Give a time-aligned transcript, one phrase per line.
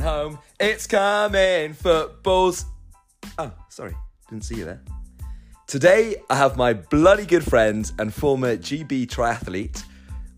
[0.00, 0.38] home.
[0.58, 1.74] It's coming.
[1.74, 2.64] Football's.
[3.38, 3.94] Oh, sorry.
[4.28, 4.82] Didn't see you there.
[5.66, 9.84] Today, I have my bloody good friend and former GB triathlete,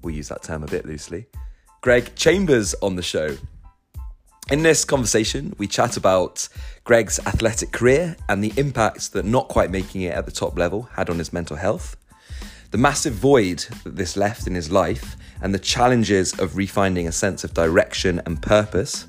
[0.03, 1.27] we'll use that term a bit loosely,
[1.81, 3.39] Greg Chambers on the show.
[4.51, 6.49] In this conversation, we chat about
[6.85, 10.83] Greg's athletic career and the impact that not quite making it at the top level
[10.93, 11.97] had on his mental health,
[12.71, 17.13] the massive void that this left in his life, and the challenges of refinding a
[17.13, 19.07] sense of direction and purpose.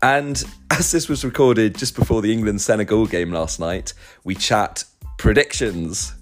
[0.00, 3.94] And as this was recorded just before the England Senegal game last night,
[4.24, 4.84] we chat
[5.18, 6.14] predictions.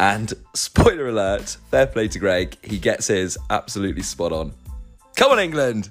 [0.00, 4.52] And spoiler alert, fair play to Greg, he gets his absolutely spot on.
[5.16, 5.90] Come on, England!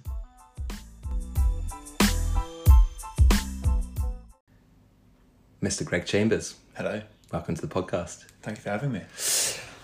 [5.61, 5.85] Mr.
[5.85, 7.01] Greg Chambers, Hello.
[7.31, 8.25] welcome to the podcast.
[8.41, 9.01] Thank you for having me.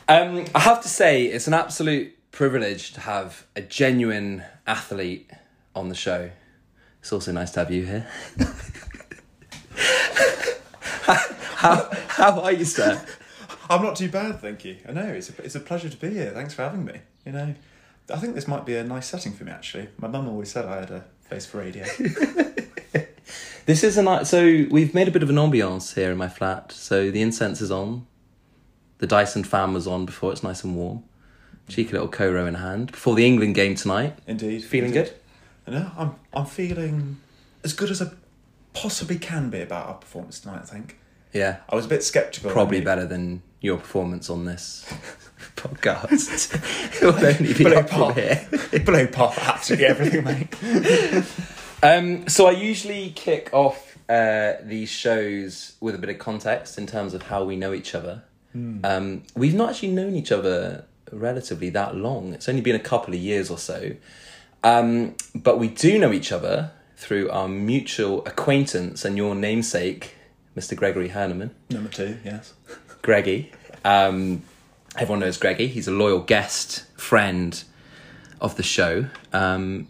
[0.10, 5.32] Um, I have to say, it's an absolute privilege to have a genuine athlete
[5.74, 6.32] on the show.
[7.00, 8.08] It's also nice to have you here.
[11.56, 13.04] how, how are you, sir?
[13.70, 14.78] I'm not too bad, thank you.
[14.88, 16.32] I know it's a, it's a pleasure to be here.
[16.32, 17.02] Thanks for having me.
[17.26, 17.56] You know,
[18.14, 19.52] I think this might be a nice setting for me.
[19.52, 21.86] Actually, my mum always said I had a face for radio.
[23.70, 24.28] This is a nice.
[24.32, 26.72] So we've made a bit of an ambiance here in my flat.
[26.72, 28.08] So the incense is on.
[28.98, 31.04] The Dyson fan was on before it's nice and warm.
[31.68, 34.18] Cheeky little Coro in hand before the England game tonight.
[34.26, 34.64] Indeed.
[34.64, 35.12] Feeling indeed.
[35.12, 35.14] good?
[35.70, 37.18] No, I'm I'm feeling
[37.64, 38.08] as good as I
[38.74, 40.62] possibly can be about our performance tonight.
[40.64, 40.98] I think
[41.34, 42.52] Yeah, I was a bit sceptical.
[42.52, 44.86] probably better than your performance on this
[45.56, 46.54] podcast.
[47.02, 48.16] it will only be Blow pop.
[48.16, 48.48] here.
[48.86, 51.26] Blow pop absolutely everything, mate.
[51.82, 56.86] Um, so I usually kick off uh, these shows with a bit of context in
[56.88, 58.24] terms of how we know each other.
[58.84, 62.34] Um, we've not actually known each other relatively that long.
[62.34, 63.92] It's only been a couple of years or so.
[64.64, 70.16] Um, but we do know each other through our mutual acquaintance and your namesake,
[70.56, 70.76] Mr.
[70.76, 71.52] Gregory Herneman.
[71.70, 72.54] Number two, yes.
[73.02, 73.52] Greggy.
[73.86, 74.44] Um,
[74.96, 75.68] everyone knows Greggy.
[75.68, 77.64] He's a loyal guest, friend
[78.42, 79.06] of the show.
[79.32, 79.88] Um,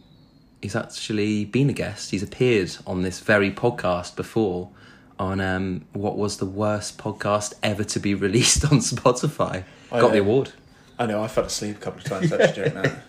[0.61, 2.11] he's actually been a guest.
[2.11, 4.69] He's appeared on this very podcast before
[5.17, 9.63] on um, what was the worst podcast ever to be released on Spotify.
[9.91, 10.51] I Got the award.
[10.97, 11.23] I know.
[11.23, 13.03] I fell asleep a couple of times actually during that.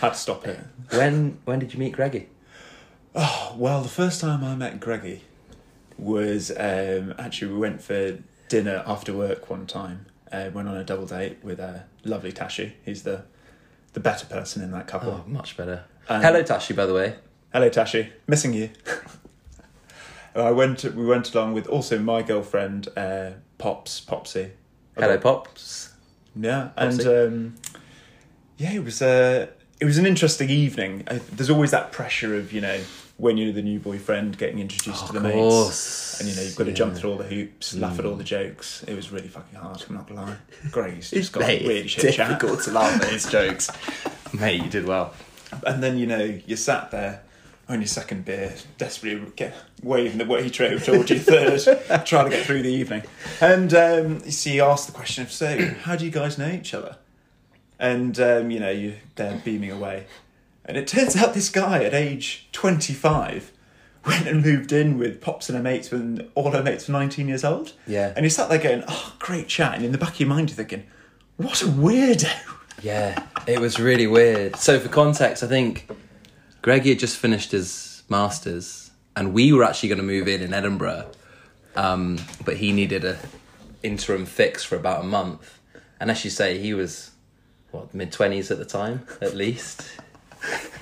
[0.00, 0.58] Had to stop it.
[0.90, 2.28] When when did you meet Greggy?
[3.14, 5.22] Oh, well, the first time I met Greggy
[5.98, 10.06] was um, actually we went for dinner after work one time.
[10.30, 12.74] Uh, went on a double date with uh, lovely Tashi.
[12.84, 13.24] He's the
[13.92, 15.10] the better person in that couple.
[15.10, 15.84] Oh, much better.
[16.08, 17.16] Um, Hello, Tashi, by the way.
[17.52, 18.12] Hello, Tashi.
[18.28, 18.70] Missing you.
[20.34, 20.84] I went.
[20.84, 24.52] We went along with also my girlfriend, uh, Pops, Popsy.
[24.96, 25.92] Hello, Pops.
[26.36, 27.54] Yeah, and um,
[28.56, 29.48] yeah, it was a
[29.80, 31.04] it was an interesting evening.
[31.06, 32.80] Uh, there's always that pressure of you know
[33.16, 36.64] when you're the new boyfriend getting introduced to the mates, and you know you've got
[36.64, 38.82] to jump through all the hoops, laugh at all the jokes.
[38.84, 39.82] It was really fucking hard.
[39.88, 40.36] I'm not gonna lie.
[40.70, 42.28] Grace just got Mate, really it's shit chat.
[42.28, 43.70] difficult to laugh at his jokes.
[44.32, 45.14] Mate, you did well.
[45.66, 47.22] And then you know you sat there
[47.70, 51.60] on your second beer, desperately get, waving the way tray towards your third,
[52.04, 53.02] trying to get through the evening.
[53.40, 56.50] And um, you see, you asked the question of, so how do you guys know
[56.50, 56.96] each other?
[57.80, 60.06] And um, you know you they're beaming away,
[60.64, 63.52] and it turns out this guy at age twenty five.
[64.06, 67.28] Went and moved in with Pops and her mates when all her mates were 19
[67.28, 67.74] years old.
[67.86, 68.14] Yeah.
[68.16, 69.74] And he sat there going, oh, great chat.
[69.74, 70.86] And in the back of your mind, you're thinking,
[71.36, 72.30] what a weirdo.
[72.82, 74.56] Yeah, it was really weird.
[74.56, 75.88] So, for context, I think
[76.62, 80.54] Greggy had just finished his masters, and we were actually going to move in in
[80.54, 81.10] Edinburgh,
[81.76, 83.18] um, but he needed a
[83.82, 85.58] interim fix for about a month.
[85.98, 87.10] And as you say, he was
[87.72, 89.82] what mid twenties at the time, at least.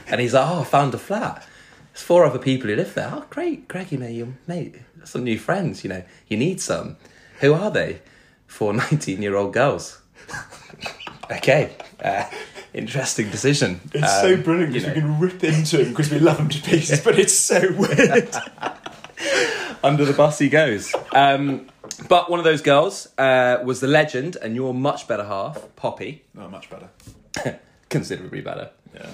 [0.08, 1.46] And he's like, "Oh, I found a flat.
[1.92, 3.10] There's four other people who live there.
[3.12, 5.82] Oh, great, Greggy, mate, you mate, some new friends.
[5.84, 6.96] You know, you need some.
[7.40, 8.00] Who are they?
[8.46, 10.00] Four 19 year old girls.
[11.30, 11.72] okay,
[12.02, 12.24] uh,
[12.72, 13.80] interesting decision.
[13.92, 16.48] It's Um, so brilliant you because we can rip into him because we love him
[16.48, 18.34] to pieces, but it's so weird.
[19.84, 20.94] under the bus he goes.
[21.12, 21.68] Um,
[22.08, 26.24] but one of those girls uh, was the legend, and your much better half, Poppy,
[26.34, 27.58] Not much better.
[27.88, 28.70] considerably better.
[28.94, 29.10] Yeah.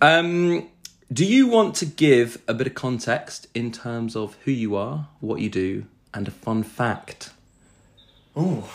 [0.00, 0.68] Um,
[1.12, 5.08] do you want to give a bit of context in terms of who you are,
[5.20, 7.30] what you do, and a fun fact?
[8.36, 8.68] Oh,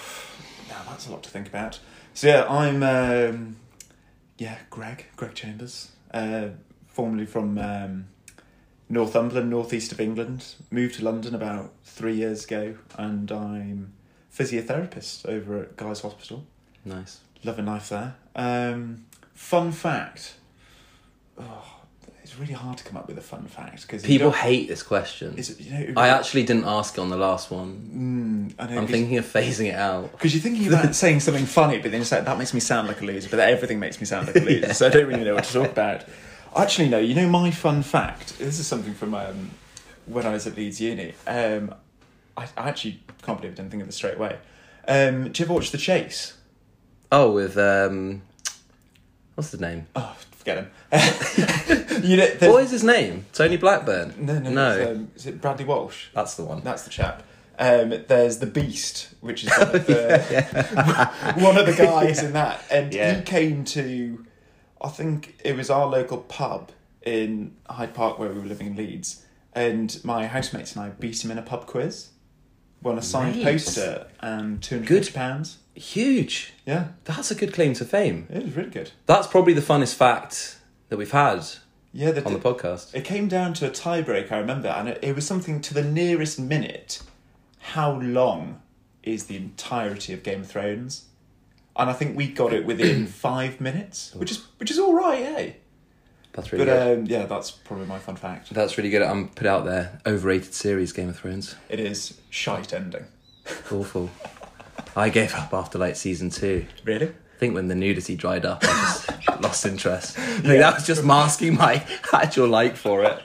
[0.69, 1.79] now that's a lot to think about.
[2.13, 3.55] So yeah, I'm um,
[4.37, 6.49] yeah Greg Greg Chambers, uh,
[6.87, 8.07] formerly from um,
[8.89, 10.45] Northumberland, northeast of England.
[10.71, 13.93] Moved to London about three years ago, and I'm
[14.35, 16.45] physiotherapist over at Guy's Hospital.
[16.85, 17.19] Nice.
[17.43, 18.15] Loving life there.
[18.35, 20.35] Um, fun fact.
[21.39, 21.79] Oh,
[22.23, 25.35] it's really hard to come up with a fun fact because People hate this question.
[25.37, 28.53] Is it, you know, I actually didn't ask it on the last one.
[28.59, 30.11] I know, I'm thinking of phasing it out.
[30.11, 32.87] because you're thinking about saying something funny, but then it's like that makes me sound
[32.87, 33.29] like a loser.
[33.29, 35.53] But everything makes me sound like a loser, so I don't really know what to
[35.53, 36.03] talk about.
[36.55, 36.99] Actually, no.
[36.99, 38.37] You know, my fun fact.
[38.39, 39.51] This is something from um,
[40.05, 41.13] when I was at Leeds Uni.
[41.27, 41.73] Um,
[42.37, 44.37] I, I actually can't believe I didn't think of this straight away.
[44.87, 46.35] Um, do you ever watch The Chase?
[47.11, 48.21] Oh, with um,
[49.35, 49.87] what's the name?
[49.95, 50.71] Oh, forget him.
[52.03, 53.25] you know, there's- What is his name?
[53.33, 54.13] Tony Blackburn.
[54.19, 54.91] no, no, no.
[54.91, 56.07] Um, is it Bradley Walsh?
[56.13, 56.61] That's the one.
[56.61, 57.23] That's the chap.
[57.59, 62.63] Um, there's the Beast, which is one of the, one of the guys in that,
[62.71, 63.15] and Yeah.
[63.17, 64.25] he came to,
[64.81, 66.71] I think it was our local pub
[67.01, 71.23] in Hyde Park where we were living in Leeds, and my housemates and I beat
[71.23, 72.09] him in a pub quiz,
[72.81, 75.57] won a signed poster um, and two hundred fifty pounds.
[75.75, 76.53] Huge.
[76.65, 78.27] Yeah, That's a good claim to fame.
[78.29, 78.91] it was really good.
[79.05, 80.57] That's probably the funnest fact
[80.89, 81.45] that we've had
[81.93, 82.93] Yeah, the, on the podcast.
[82.93, 85.83] It came down to a tiebreak, I remember, and it, it was something to the
[85.83, 87.01] nearest minute.
[87.59, 88.61] How long
[89.03, 91.05] is the entirety of Game of Thrones?
[91.79, 95.21] And I think we got it within five minutes, which is which is all right,
[95.21, 95.51] eh?
[96.33, 96.99] That's really But good.
[96.99, 98.53] um, yeah, that's probably my fun fact.
[98.53, 99.01] That's really good.
[99.01, 99.99] I'm put out there.
[100.05, 101.55] Overrated series, Game of Thrones.
[101.69, 103.05] It is shite ending.
[103.71, 104.09] Awful.
[104.95, 106.65] I gave up after like season two.
[106.83, 107.07] Really?
[107.07, 109.09] I think when the nudity dried up, I just
[109.41, 110.19] lost interest.
[110.19, 111.83] I think that was just masking my
[112.13, 113.23] actual like for it.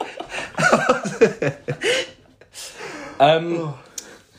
[3.21, 3.75] um,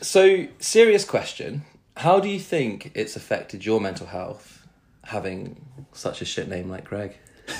[0.00, 1.64] so, serious question.
[2.06, 4.64] How do you think it's affected your mental health
[5.02, 5.60] having
[5.92, 7.16] such a shit name like Greg?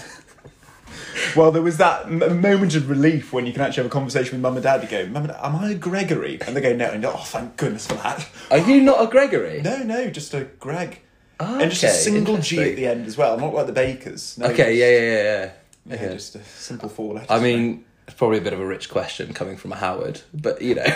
[1.35, 4.33] Well, there was that m- moment of relief when you can actually have a conversation
[4.37, 4.83] with mum and dad.
[4.85, 7.09] You go, "Mum and Dad, am I a Gregory?" And they go, "No." And you
[7.09, 9.61] go, "Oh, thank goodness for that." Are you not a Gregory?
[9.63, 11.01] No, no, just a Greg.
[11.41, 12.71] And just a okay, single G interesting.
[12.71, 14.39] at the end as well, not like the Bakers.
[14.39, 15.51] No, Okay, yeah, yeah, yeah, yeah.
[15.87, 16.15] Yeah, Okay.
[16.15, 17.31] just a simple four letters.
[17.31, 20.63] I mean, it's probably a bit of a rich question coming from a Howard, but
[20.63, 20.87] you know.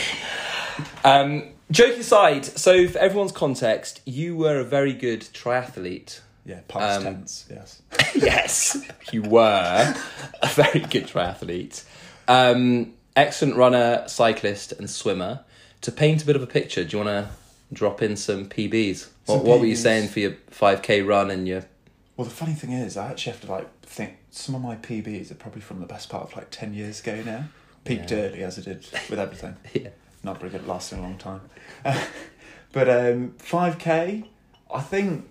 [1.04, 6.20] um, joke aside, so for everyone's context, you were a very good triathlete.
[6.44, 7.82] yeah, past um, tense, yes.
[8.14, 9.94] yes, you were
[10.42, 11.84] a very good triathlete.
[12.28, 15.40] Um, excellent runner, cyclist, and swimmer.
[15.82, 17.30] To paint a bit of a picture, do you want to
[17.72, 19.08] drop in some PBs?
[19.26, 21.64] What, Some what were you saying for your 5k run and your.
[22.16, 25.30] Well, the funny thing is, I actually have to like think some of my PBs
[25.30, 27.44] are probably from the best part of like ten years ago now.
[27.84, 28.18] Peaked Yeah.
[28.18, 29.56] early as I did with everything.
[29.72, 29.88] Yeah.
[30.22, 31.40] Not very good at lasting a long time.
[32.72, 34.24] but um, five k,
[34.72, 35.26] I think.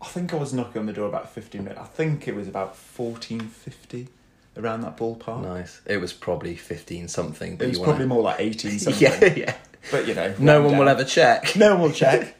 [0.00, 1.80] I think I was knocking on the door about fifteen minutes.
[1.80, 4.08] I think it was about fourteen fifty,
[4.56, 5.42] around that ballpark.
[5.42, 5.80] Nice.
[5.86, 7.56] It was probably 15 something.
[7.56, 9.02] But It was wanna- probably more like eighteen something.
[9.02, 9.54] yeah, yeah.
[9.90, 11.52] But you know, No one will ever check.
[11.56, 12.36] No one will check.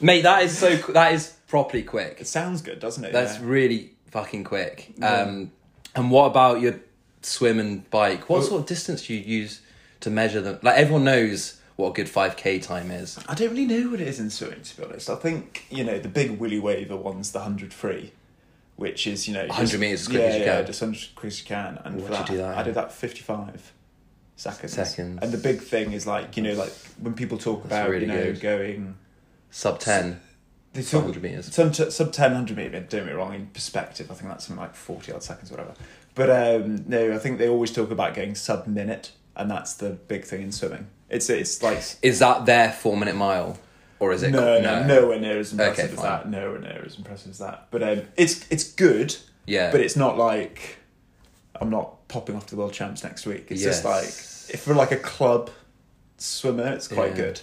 [0.00, 0.76] Mate, that is so.
[0.92, 2.18] That is properly quick.
[2.20, 3.12] It sounds good, doesn't it?
[3.12, 3.44] That's Yeah.
[3.44, 4.94] really fucking quick.
[4.98, 5.12] Yeah.
[5.22, 5.52] Um,
[5.96, 6.78] and what about your
[7.22, 8.28] swim and bike?
[8.28, 9.60] What Well- sort of distance do you use
[10.00, 10.58] to measure them?
[10.62, 13.18] Like everyone knows what a good five k time is.
[13.28, 15.08] I don't really know what it is in swimming, to be honest.
[15.08, 18.12] I think, you know, the big Willy Waver one's the 100 free,
[18.74, 19.46] which is, you know...
[19.46, 20.66] 100 just- metres as quick yeah, as you yeah, can.
[20.66, 21.78] just 100 as quick as you can.
[21.84, 23.72] And for you that, do that I did that 55
[24.34, 24.72] seconds.
[24.72, 25.20] Seconds.
[25.22, 28.12] And the big thing is, like, you know, like, when people talk about, really you
[28.12, 28.40] know, good.
[28.40, 28.96] going...
[29.50, 30.20] Sub ten.
[30.72, 31.54] They talk, 100 metres.
[31.54, 34.60] Sub, sub 10, 100 metre, don't get me wrong, in perspective, I think that's something
[34.60, 35.74] like 40 odd seconds, whatever.
[36.16, 39.90] But um, no, I think they always talk about getting sub minute, and that's the
[39.90, 40.88] big thing in swimming.
[41.08, 43.58] It's it's like Is that their four minute mile,
[43.98, 44.30] or is it?
[44.30, 46.28] no, no, nowhere near as impressive Okay, as that.
[46.28, 47.68] Nowhere near as impressive as that.
[47.70, 49.16] But um, it's it's good,
[49.46, 50.76] Yeah, but it's not like
[51.60, 53.46] I'm not popping off to the world champs next week.
[53.48, 55.50] It's just like if for like a club
[56.18, 57.16] swimmer, it's quite Yeah.
[57.16, 57.40] good.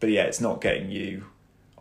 [0.00, 1.26] But yeah, it's not getting you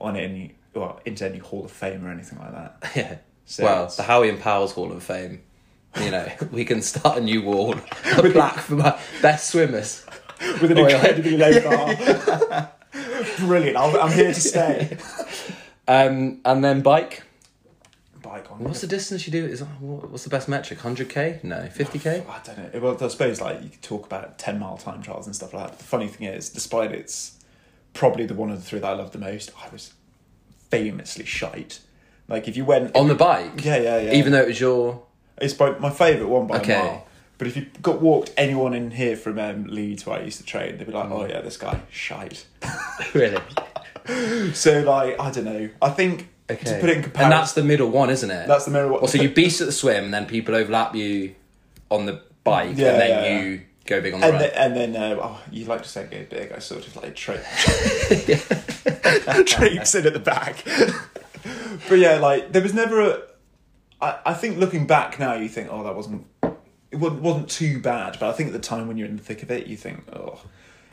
[0.01, 2.91] on any well into any Hall of Fame or anything like that.
[2.95, 3.15] yeah.
[3.45, 5.41] So well, the Howie and Powell's Hall of Fame.
[6.00, 7.74] You know, we can start a new wall,
[8.05, 10.05] a plaque for my best swimmers.
[10.62, 10.96] with an Oh, yeah.
[10.96, 12.72] incredibly low bar.
[13.39, 13.75] Brilliant!
[13.77, 14.98] I'll, I'm here to stay.
[15.88, 17.24] Um, and then bike.
[18.22, 18.60] Bike on.
[18.60, 19.46] What's the distance you do?
[19.46, 20.79] Is what's the best metric?
[20.79, 21.39] Hundred k?
[21.43, 22.24] No, fifty k.
[22.29, 22.79] I don't know.
[22.79, 25.69] Well, I suppose like you could talk about ten mile time trials and stuff like
[25.69, 25.77] that.
[25.79, 27.38] The funny thing is, despite it's
[27.93, 29.93] probably the one of the three that I love the most, I was
[30.69, 31.79] famously shite.
[32.27, 33.63] Like if you went On the bike.
[33.65, 34.13] yeah, yeah, yeah.
[34.13, 35.03] Even though it was your.
[35.41, 36.74] It's by, my favourite one by Okay.
[36.75, 37.05] a mile.
[37.38, 40.46] But if you got walked anyone in here from um, Leeds where I used to
[40.46, 41.12] train, they'd be like, Mm.
[41.13, 42.46] "Oh yeah, this guy shite."
[43.13, 43.41] Really.
[44.53, 45.69] So like, I don't know.
[45.81, 46.65] I think Okay.
[46.65, 48.48] to put it in comparison, and that's the middle one, isn't it?
[48.48, 48.91] that's the mirror.
[48.91, 51.36] Well, so you beast at the swim, and then people overlap you
[51.91, 53.39] on the bike, Yeah, and then yeah, yeah.
[53.41, 54.41] you go big on the and run.
[54.41, 56.51] then, and then uh, oh, you like to say go big.
[56.51, 57.38] I sort of like tra-
[59.46, 60.63] traipse in at the back.
[61.88, 63.22] but yeah, like there was never a.
[64.01, 66.25] I, I think looking back now, you think, oh, that wasn't
[66.91, 68.18] it wasn't, wasn't too bad.
[68.20, 70.03] But I think at the time when you're in the thick of it, you think,
[70.13, 70.41] oh,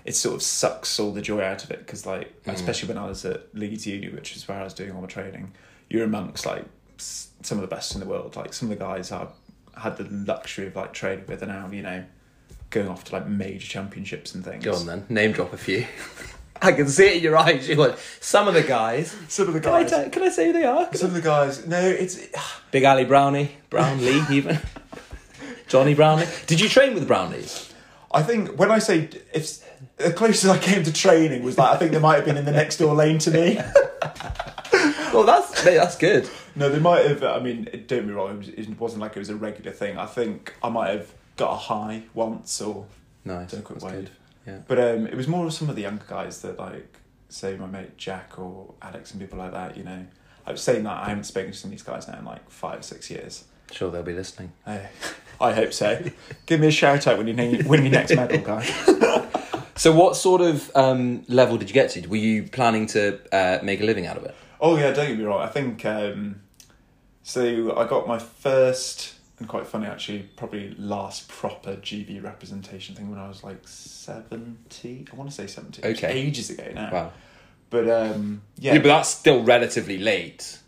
[0.05, 2.53] it sort of sucks all the joy out of it because, like, mm.
[2.53, 5.07] especially when I was at Leeds Uni, which is where I was doing all my
[5.07, 5.53] training,
[5.89, 6.65] you're amongst like
[6.99, 8.37] some of the best in the world.
[8.37, 9.29] Like some of the guys I
[9.77, 12.05] had the luxury of like training with and now, you know,
[12.71, 14.65] going off to like major championships and things.
[14.65, 15.87] Go on then, name drop a few.
[16.63, 17.69] I can see it in your eyes.
[17.69, 19.15] You want some of the guys.
[19.29, 20.09] Some of the Can I, guys.
[20.13, 20.93] can I say who they are?
[20.95, 21.67] some of the guys.
[21.67, 22.19] No, it's
[22.71, 24.59] Big Ali Brownie, Brownlee even.
[25.69, 26.27] Jonny Brownlee.
[26.47, 27.73] Did you train with Brownies?
[28.13, 29.59] I think when I say if
[29.97, 32.45] the closest I came to training was like I think they might have been in
[32.45, 33.61] the next door lane to me.
[35.13, 36.29] Well, that's mate, that's good.
[36.57, 37.23] No, they might have.
[37.25, 38.33] I mean, don't me wrong.
[38.33, 39.97] It, was, it wasn't like it was a regular thing.
[39.97, 42.85] I think I might have got a high once or
[43.25, 43.53] Nice.
[43.53, 43.93] done a quick wave.
[43.93, 44.11] good.
[44.47, 44.59] Yeah.
[44.67, 46.99] But um, it was more of some of the younger guys that like,
[47.29, 49.77] say my mate Jack or Alex and people like that.
[49.77, 50.07] You know,
[50.47, 52.49] I was saying that I haven't spoken to some of these guys now in like
[52.51, 53.45] five six years.
[53.73, 54.53] Sure, they'll be listening.
[54.67, 54.89] I,
[55.41, 56.03] I hope so.
[56.47, 57.35] Give me a shout out when you
[57.67, 58.65] win your next medal, guy.
[59.77, 62.07] So, what sort of um, level did you get to?
[62.09, 64.35] Were you planning to uh, make a living out of it?
[64.59, 65.43] Oh yeah, don't get me wrong.
[65.43, 66.41] I think um,
[67.23, 67.77] so.
[67.77, 73.19] I got my first and quite funny actually, probably last proper GB representation thing when
[73.19, 75.07] I was like seventy.
[75.13, 75.85] I want to say seventy.
[75.85, 76.13] Okay.
[76.13, 76.91] ages ago now.
[76.93, 77.13] Wow.
[77.69, 80.59] But um, yeah, Yeah, but that's still relatively late.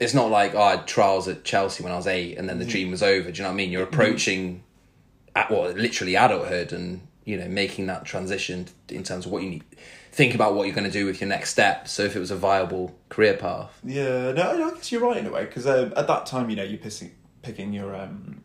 [0.00, 2.58] It's not like oh, I had trials at Chelsea when I was eight, and then
[2.58, 3.30] the dream was over.
[3.30, 3.70] Do you know what I mean?
[3.70, 4.64] You're approaching,
[5.36, 9.50] at well, literally adulthood, and you know, making that transition in terms of what you
[9.50, 9.64] need.
[10.10, 11.88] Think about what you're going to do with your next step.
[11.88, 15.26] So, if it was a viable career path, Yeah, no, I guess you're right in
[15.26, 17.10] a way because um, at that time, you know, you're pissing,
[17.42, 18.42] picking your um,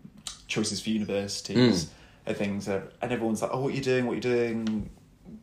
[0.47, 1.87] choices for universities
[2.25, 4.05] and things, and everyone's like, "Oh, what are you doing?
[4.05, 4.89] What are you doing?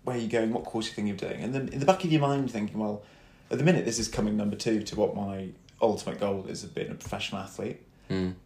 [0.04, 0.52] Where are you going?
[0.52, 2.42] What course are you thinking of doing?" And then in the back of your mind,
[2.42, 3.02] you're thinking, "Well,
[3.50, 5.48] at the minute, this is coming number two to what my
[5.80, 7.80] ultimate goal is of being a professional athlete."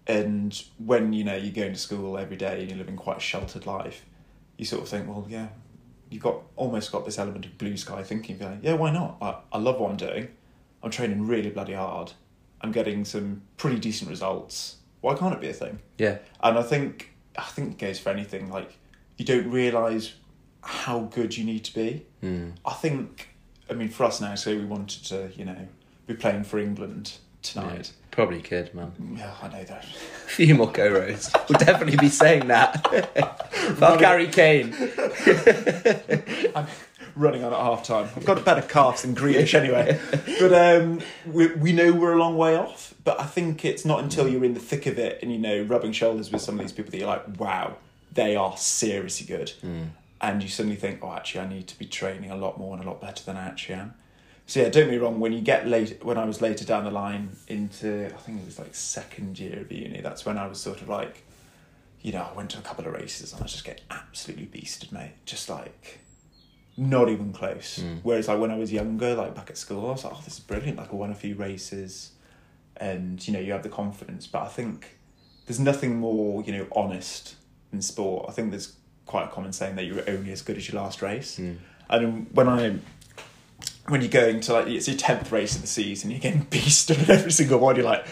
[0.07, 3.21] And when you know you're going to school every day and you're living quite a
[3.21, 4.05] sheltered life,
[4.57, 5.49] you sort of think, "Well, yeah."
[6.11, 9.19] You've got almost got this element of blue sky thinking, going, yeah, why not?
[9.21, 10.29] I, I love what I'm doing.
[10.83, 12.13] I'm training really bloody hard.
[12.63, 14.77] I'm getting some pretty decent results.
[15.01, 15.79] Why can't it be a thing?
[15.99, 18.51] yeah, And I think I think it goes for anything.
[18.51, 18.77] Like
[19.17, 20.15] you don't realise
[20.63, 22.05] how good you need to be.
[22.23, 22.53] Mm.
[22.65, 23.29] I think
[23.71, 25.69] I mean for us now, say we wanted to, you know,
[26.07, 27.13] be playing for England
[27.43, 27.93] tonight.
[28.11, 28.93] probably could, man.
[29.17, 29.85] Yeah, I know that.
[30.27, 31.31] A few more go rows.
[31.49, 32.85] We'll definitely be saying that.
[33.77, 34.73] Fuck Harry Kane.
[37.19, 38.09] Running on at half time.
[38.17, 40.01] I've got better calves than Grealish anyway.
[40.39, 42.95] But um, we, we know we're a long way off.
[43.03, 45.63] But I think it's not until you're in the thick of it and, you know,
[45.63, 47.77] rubbing shoulders with some of these people that you're like, wow,
[48.13, 49.53] they are seriously good.
[50.21, 52.85] And you suddenly think, oh, actually, I need to be training a lot more and
[52.85, 53.95] a lot better than I actually am.
[54.47, 55.21] So yeah, don't get me wrong.
[55.21, 58.47] When you get late, when I was later down the line into, I think it
[58.47, 60.01] was like second year of uni.
[60.01, 61.25] That's when I was sort of like,
[62.01, 64.47] you know, I went to a couple of races and I was just getting absolutely
[64.47, 65.13] beasted, mate.
[65.27, 66.01] Just like,
[66.79, 67.81] not even close.
[67.81, 67.97] Hmm.
[68.03, 70.35] Whereas like when I was younger, like back at school, I was like, oh, this
[70.35, 70.79] is brilliant.
[70.79, 72.13] Like I won a few races,
[72.77, 74.27] and you know, you have the confidence.
[74.27, 74.97] But I think
[75.47, 77.35] there's nothing more, you know, honest
[77.73, 78.27] in sport.
[78.29, 81.03] I think there's quite a common saying that you're only as good as your last
[81.03, 81.37] race.
[81.37, 81.55] Hmm.
[81.91, 82.79] And when I
[83.89, 87.03] when you're going to like it's your tenth race of the season, you're getting beasted
[87.03, 87.75] at every single one.
[87.77, 88.07] You're like,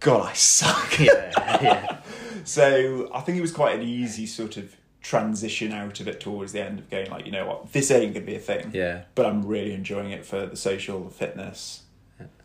[0.00, 0.98] God, I suck.
[0.98, 1.32] Yeah,
[1.62, 1.98] yeah.
[2.44, 4.72] So I think it was quite an easy sort of
[5.06, 8.12] transition out of it towards the end of going like, you know what, this ain't
[8.12, 8.70] gonna be a thing.
[8.74, 9.02] Yeah.
[9.14, 11.82] But I'm really enjoying it for the social, the fitness,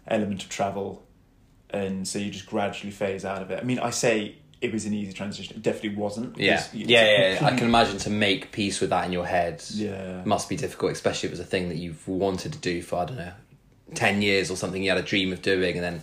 [0.07, 1.03] element of travel,
[1.71, 3.59] and so you just gradually phase out of it.
[3.59, 5.55] I mean, I say it was an easy transition.
[5.55, 6.37] It definitely wasn't.
[6.37, 7.45] Yeah, you- yeah, yeah, yeah.
[7.47, 9.63] I can imagine to make peace with that in your head.
[9.73, 10.21] Yeah.
[10.23, 12.97] must be difficult, especially if it was a thing that you've wanted to do for
[12.97, 13.31] I don't know,
[13.95, 14.83] ten years or something.
[14.83, 16.01] You had a dream of doing, and then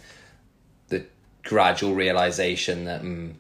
[0.88, 1.04] the
[1.44, 3.34] gradual realization that mm,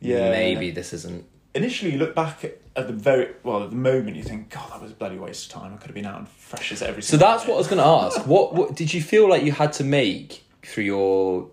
[0.00, 0.30] Yeah.
[0.30, 1.24] maybe this isn't.
[1.58, 4.16] Initially, you look back at, at the very well at the moment.
[4.16, 5.74] You think, God, that was a bloody waste of time.
[5.74, 7.02] I could have been out and fresh as every.
[7.02, 8.26] So that's day." what I was going to ask.
[8.26, 11.50] What, what did you feel like you had to make through your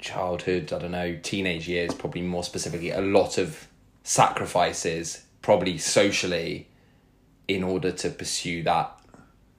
[0.00, 0.72] childhood?
[0.72, 3.68] I don't know, teenage years, probably more specifically, a lot of
[4.02, 6.68] sacrifices, probably socially,
[7.48, 8.95] in order to pursue that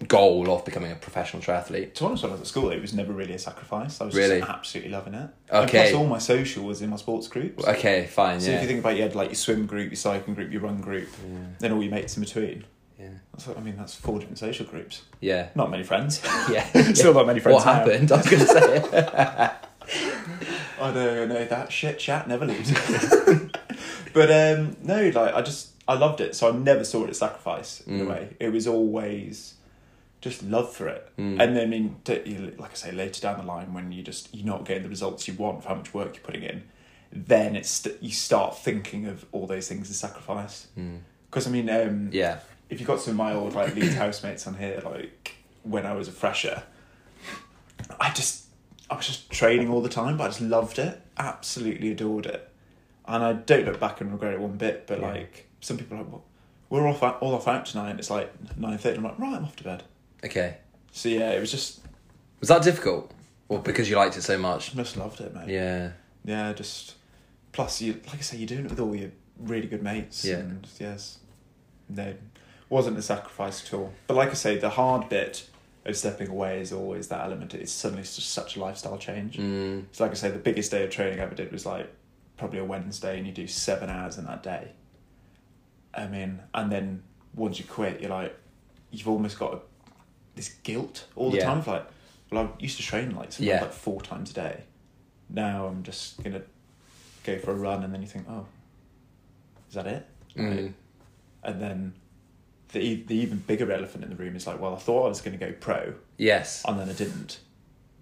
[0.08, 1.94] goal of becoming a professional triathlete.
[1.96, 4.00] To be honest, when I was at school, it was never really a sacrifice.
[4.00, 4.40] I was Really?
[4.40, 5.30] just absolutely loving it.
[5.50, 5.90] And Okay.
[5.90, 7.66] plus, all my social was in my sports groups.
[7.66, 8.40] Okay, fine.
[8.40, 8.58] So yeah.
[8.58, 10.62] if you think about, it, you had like your swim group, your cycling group, your
[10.62, 11.10] run group,
[11.60, 12.66] then all your mates in between.
[13.00, 13.08] yeah.
[13.34, 15.02] That's what, I mean, that's four different social groups.
[15.20, 15.50] Yeah.
[15.56, 16.22] Not many friends.
[16.52, 16.64] Yeah.
[16.94, 17.56] Still not many friends.
[17.56, 17.74] What now.
[17.74, 18.12] happened?
[18.12, 19.52] I was going to say.
[20.80, 22.72] I don't know, that shit chat never leaves.
[24.14, 27.18] but um, no, like I just I loved it, so I never saw it as
[27.18, 28.10] sacrifice in a Mm.
[28.10, 28.30] way.
[28.40, 29.56] It was always
[30.22, 31.12] just love for it.
[31.18, 31.42] Mm.
[31.42, 31.96] And then, I mean,
[32.58, 35.28] like I say, later down the line, when you just you're not getting the results
[35.28, 36.64] you want for how much work you're putting in,
[37.12, 40.68] then it's you start thinking of all those things as sacrifice.
[40.78, 41.00] Mm.
[41.30, 42.40] Because I mean, um, Yeah.
[42.70, 45.94] if you got some of my old like Leeds housemates on here, like when I
[45.94, 46.64] was a fresher,
[48.00, 48.46] I just
[48.90, 52.50] I was just training all the time, but I just loved it, absolutely adored it,
[53.06, 54.88] and I don't look back and regret it one bit.
[54.88, 55.08] But Yeah.
[55.12, 56.24] like some people are like, well,
[56.70, 57.92] we're off all off out tonight.
[57.92, 58.98] And it's like nine thirty.
[58.98, 59.84] I'm like, right, I'm off to bed.
[60.24, 60.58] Okay.
[60.92, 61.82] So yeah, it was just
[62.40, 63.12] Was that difficult?
[63.50, 64.76] Or because you liked it so much?
[64.76, 65.48] just loved it, mate.
[65.48, 65.92] Yeah.
[66.26, 66.96] yeah, just
[67.52, 70.26] plus you like I say, you're doing it with all your really good mates.
[70.26, 70.38] Yeah.
[70.38, 71.20] and yes,
[71.90, 72.14] no,
[72.70, 73.94] wasn't a sacrifice at all.
[74.08, 75.48] But like I say, the hard bit
[75.86, 77.54] of stepping away is always that element.
[77.54, 79.38] It's suddenly just such a lifestyle change.
[79.38, 79.86] Mm.
[79.92, 81.90] So like I say, the biggest day of training I ever did was like
[82.36, 84.72] probably a Wednesday, and you do seven hours in that day.
[85.94, 88.38] I mean, and then once you quit, you're like,
[88.92, 89.60] you've almost got a,
[90.38, 91.46] this guilt all the Yeah.
[91.46, 91.58] time.
[91.60, 91.86] Of like,
[92.32, 93.62] well, I used to train like Yeah.
[93.62, 94.64] like four times a day.
[95.30, 96.44] Now I'm just gonna
[97.26, 98.46] go for a run, and then you think, oh,
[99.68, 100.06] is that it?
[100.36, 100.74] Mm.
[101.44, 101.94] And then
[102.74, 105.22] the the even bigger elephant in the room is like, well, I thought I was
[105.22, 106.64] going to go pro, Yes.
[106.68, 107.40] and then I didn't.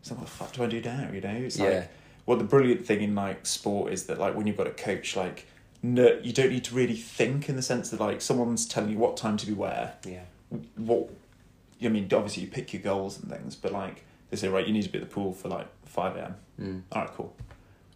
[0.01, 1.09] So what the fuck do I do now?
[1.11, 1.65] You know, it's Yeah.
[1.69, 1.89] like
[2.27, 5.15] well, the brilliant thing in like sport is that like when you've got a coach,
[5.15, 5.45] like
[5.83, 8.97] no, you don't need to really think in the sense that like someone's telling you
[8.97, 9.93] what time to be where.
[10.03, 10.23] Yeah.
[10.75, 11.09] What
[11.83, 14.73] I mean, obviously you pick your goals and things, but like they say, right, you
[14.73, 16.35] need to be at the pool for like five a.m.
[16.59, 16.81] Mm.
[16.91, 17.35] All right, cool.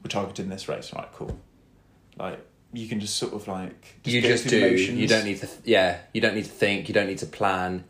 [0.04, 0.92] We're targeting this race.
[0.94, 1.38] All right, cool.
[2.18, 2.40] Like
[2.74, 4.60] you can just sort of like you go just do.
[4.60, 4.98] the motions.
[5.00, 5.48] You don't need to.
[5.48, 6.00] Th- yeah.
[6.14, 6.88] You don't need to think.
[6.88, 7.84] You don't need to plan.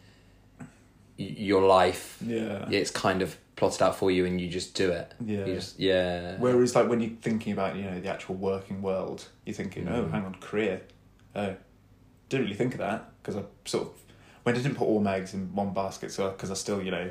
[1.17, 2.17] Y- your life.
[2.25, 2.67] Yeah.
[2.69, 5.13] It's kind of plotted out for you, and you just do it.
[5.23, 5.45] Yeah.
[5.45, 6.37] You just yeah.
[6.37, 10.03] Whereas, like when you're thinking about you know the actual working world, you're thinking, oh,
[10.03, 10.11] Mm.
[10.11, 10.81] hang on, career.
[11.35, 11.55] Oh,
[12.29, 13.93] didn't really think of that because I sort of
[14.43, 16.91] when I didn't put all my eggs in one basket, so because I still you
[16.91, 17.09] know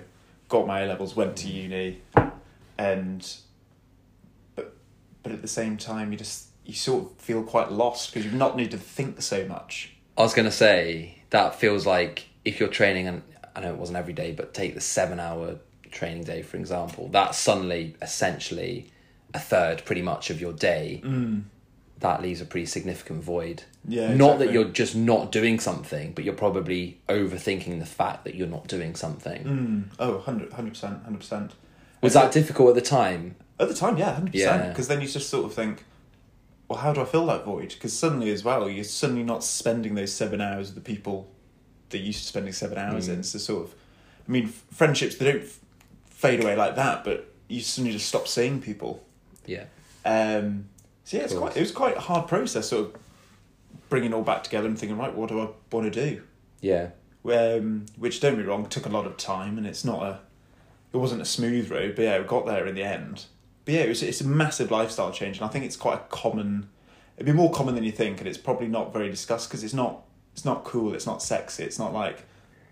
[0.49, 2.01] got my A levels, went to uni,
[2.79, 3.37] and
[4.55, 4.77] but
[5.23, 8.35] but at the same time, you just you sort of feel quite lost because you've
[8.35, 9.95] not needed to think so much.
[10.17, 13.23] I was gonna say that feels like if you're training, and
[13.55, 15.57] I know it wasn't every day, but take the seven-hour
[15.91, 17.09] training day for example.
[17.09, 18.91] That's suddenly essentially
[19.35, 21.03] a third, pretty much, of your day.
[21.05, 21.45] Mm.
[22.01, 23.65] That leaves a pretty significant void.
[23.87, 28.35] Yeah, Not that you're just not doing something, but you're probably overthinking the fact that
[28.37, 29.45] you're not doing something.
[29.45, 29.85] Mm.
[29.99, 31.53] Oh, 100 percent, hundred percent.
[32.01, 33.35] Was that difficult at the time?
[33.59, 34.69] At the time, yeah, hundred percent.
[34.69, 35.85] Because then you just sort of think,
[36.69, 37.71] well, how do I fill that void?
[37.71, 41.29] Because suddenly, as well, you're suddenly not spending those seven hours with the people
[41.91, 43.15] that you used to spending seven hours Mm.
[43.15, 43.23] in.
[43.25, 43.75] So sort of,
[44.29, 45.59] I mean, friendships they don't f-
[46.11, 49.03] fade away like that, but you suddenly just stop seeing people.
[49.47, 49.65] Yeah.
[50.05, 50.69] Um,
[51.09, 53.01] so yeah, it's quite it was quite a hard process, sort of
[53.89, 56.23] bringing it all back together and thinking, right, what do I want to do?
[56.61, 56.91] Yeah.
[57.25, 60.21] um, which don't be wrong took a lot of time and it's not a
[60.93, 63.27] it wasn't a smooth road but yeah we got there in the end
[63.65, 66.03] but yeah it was, it's a massive lifestyle change and I think it's quite a
[66.11, 66.69] common
[67.17, 69.75] it'd be more common than you think and it's probably not very discussed because it's
[69.75, 72.25] not it's not cool it's not sexy it's not like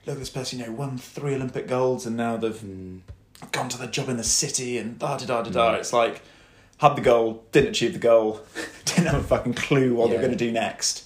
[0.07, 3.01] look this person you know won three Olympic golds and now they've Mm.
[3.53, 6.23] gone to the job in the city and da da da da da it's like
[6.79, 8.41] had the goal didn't achieve the goal
[8.85, 11.05] didn't have a fucking clue what they're going to do next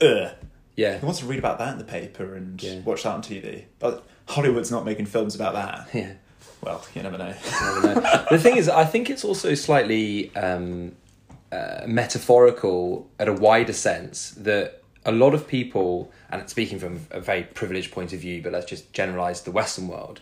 [0.00, 0.30] Ugh.
[0.74, 0.98] Yeah.
[0.98, 2.80] Who wants to read about that in the paper and Yeah.
[2.80, 3.64] watch that on TV?
[3.78, 5.88] But Hollywood's not making films about that.
[5.94, 6.12] Yeah.
[6.60, 7.34] Well, you never know.
[7.60, 8.26] never know.
[8.30, 10.92] the thing is, I think it's also slightly um,
[11.50, 17.20] uh, metaphorical at a wider sense that a lot of people, and speaking from a
[17.20, 20.20] very privileged point of view, but let's just generalize the Western world,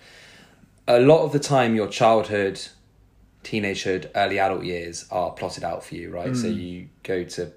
[0.88, 2.60] a lot of the time your childhood,
[3.44, 6.36] teenagehood, early adult years are plotted out for you, right?
[6.36, 7.52] So you go to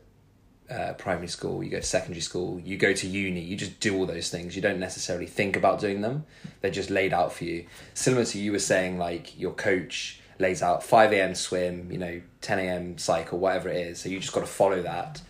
[0.69, 3.97] uh, primary school, you go to secondary school, you go to uni, you just do
[3.97, 4.55] all those things.
[4.55, 6.25] You don't necessarily think about doing them.
[6.61, 7.65] They're just laid out for you.
[7.93, 11.35] Similar to you were saying, like your coach lays out 5 a.m.
[11.35, 12.97] swim, you know, 10 a.m.
[12.97, 13.99] cycle, whatever it is.
[13.99, 15.21] So you just got to follow that.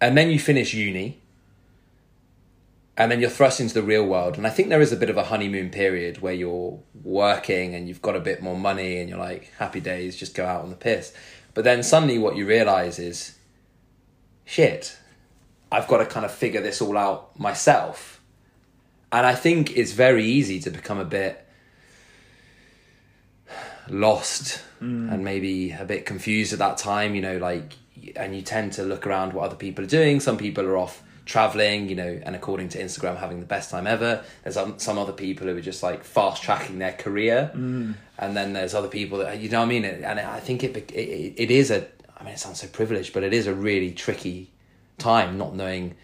[0.00, 1.21] And then you finish uni.
[2.96, 4.36] And then you're thrust into the real world.
[4.36, 7.88] And I think there is a bit of a honeymoon period where you're working and
[7.88, 10.70] you've got a bit more money and you're like, happy days, just go out on
[10.70, 11.14] the piss.
[11.54, 13.36] But then suddenly what you realize is,
[14.44, 14.98] shit,
[15.70, 18.20] I've got to kind of figure this all out myself.
[19.10, 21.46] And I think it's very easy to become a bit
[23.88, 25.12] lost mm.
[25.12, 27.74] and maybe a bit confused at that time, you know, like,
[28.16, 30.20] and you tend to look around what other people are doing.
[30.20, 33.86] Some people are off traveling, you know, and according to Instagram, having the best time
[33.86, 34.24] ever.
[34.42, 37.50] There's um, some other people who are just like fast tracking their career.
[37.54, 39.84] And then there's other people that, you know what I mean?
[39.84, 41.86] And I think it, it, it is a,
[42.18, 44.50] I mean, it sounds so privileged, but it is a really tricky
[44.98, 45.94] time not knowing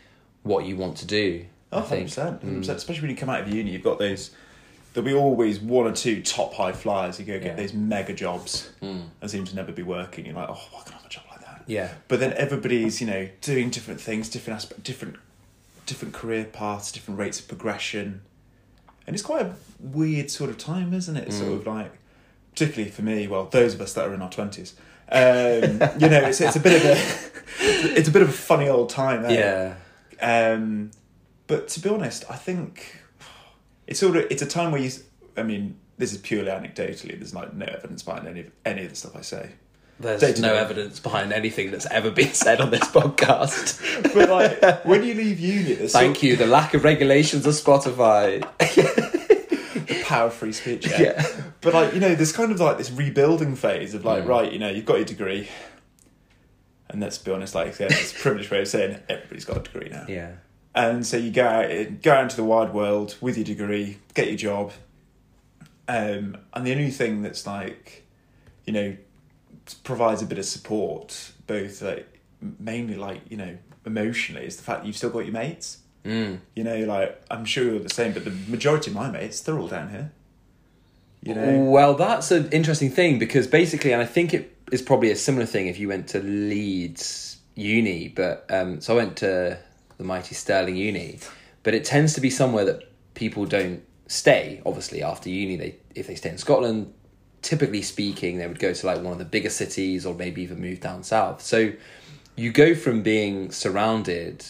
[0.43, 1.45] what you want to do.
[1.73, 2.09] Oh, I think.
[2.09, 2.45] 100%, 100%.
[2.65, 2.69] Mm.
[2.69, 4.31] Especially when you come out of uni, you've got those.
[4.95, 7.21] There'll be always one or two top high flyers.
[7.21, 7.55] You go get Yeah.
[7.57, 9.09] these mega jobs Mm.
[9.21, 10.25] and seem to never be working.
[10.27, 11.25] You're like, oh, why can't I have a job?
[11.69, 11.93] Yeah.
[12.09, 15.17] But then everybody's, you know, doing different things, different aspect, different,
[15.87, 18.23] different career paths, different rates of progression,
[19.07, 21.33] and it's quite a weird sort of time, isn't it?
[21.33, 21.55] Sort Mm.
[21.61, 21.93] of like,
[22.53, 24.75] particularly for me, well, those of us that are in our twenties,
[25.11, 25.21] um,
[26.01, 26.99] you know, it's it's a bit of a,
[27.99, 29.25] it's a bit of a funny old time.
[29.27, 29.33] eh?
[29.39, 29.75] Yeah.
[30.21, 30.91] Um,
[31.47, 32.97] but to be honest, I think
[33.87, 34.91] it's sort of it's a time where you.
[35.37, 37.17] I mean, this is purely anecdotally.
[37.19, 39.51] There's like no evidence behind any of any of the stuff I say.
[40.01, 43.83] There's no evidence behind anything that's ever been said on this podcast.
[44.15, 46.37] But like when you leave uni, Thank you.
[46.37, 48.41] The lack of regulations of Spotify.
[48.59, 50.87] the power of free speech.
[50.87, 51.01] Yeah.
[51.01, 51.27] Yeah.
[51.61, 54.29] But like you know, there's kind of like this rebuilding phase of like Mm.
[54.29, 55.49] right, you know, you've got your degree,
[56.89, 59.61] and let's be honest, like yeah, it's a privileged way of saying everybody's got a
[59.63, 60.05] degree now.
[60.09, 60.33] Yeah.
[60.75, 64.29] And so you go out, go out into the wide world with your degree, get
[64.29, 64.73] your job.
[65.89, 68.07] Um, and the only thing that's like,
[68.65, 68.97] you know,
[69.75, 72.07] provides a bit of support, both like
[72.59, 75.79] mainly like you know emotionally, is the fact that you've still got your mates.
[76.05, 76.41] Mm.
[76.55, 79.59] You know, like I'm sure you're the same, but the majority of my mates, they're
[79.59, 80.13] all down here.
[81.23, 85.11] You know, Well, that's an interesting thing because basically, and I think it is probably
[85.11, 89.59] a similar thing if you went to Leeds Uni, but um, so I went to
[89.97, 91.19] the mighty Stirling Uni,
[91.65, 94.63] but it tends to be somewhere that people don't stay.
[94.65, 96.93] Obviously, after uni, they if they stay in Scotland,
[97.43, 100.61] typically speaking, they would go to like one of the bigger cities or maybe even
[100.61, 101.43] move down south.
[101.43, 101.73] So
[102.37, 104.45] you go from being surrounded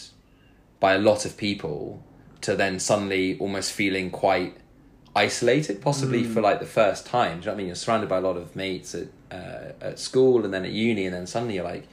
[0.79, 2.03] by a lot of people
[2.41, 4.55] to then suddenly almost feeling quite
[5.15, 7.39] isolated, possibly for like the first time.
[7.39, 7.67] Do you know what I mean?
[7.67, 11.05] You're surrounded by a lot of mates at uh, at school and then at uni,
[11.05, 11.87] and then suddenly you're like,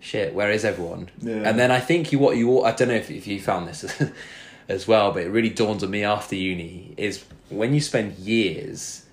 [0.00, 1.10] shit, where is everyone?
[1.20, 1.48] Yeah.
[1.48, 3.68] And then I think you what you all, I don't know if if you found
[3.68, 4.02] this
[4.68, 9.04] as well, but it really dawned on me after uni is when you spend years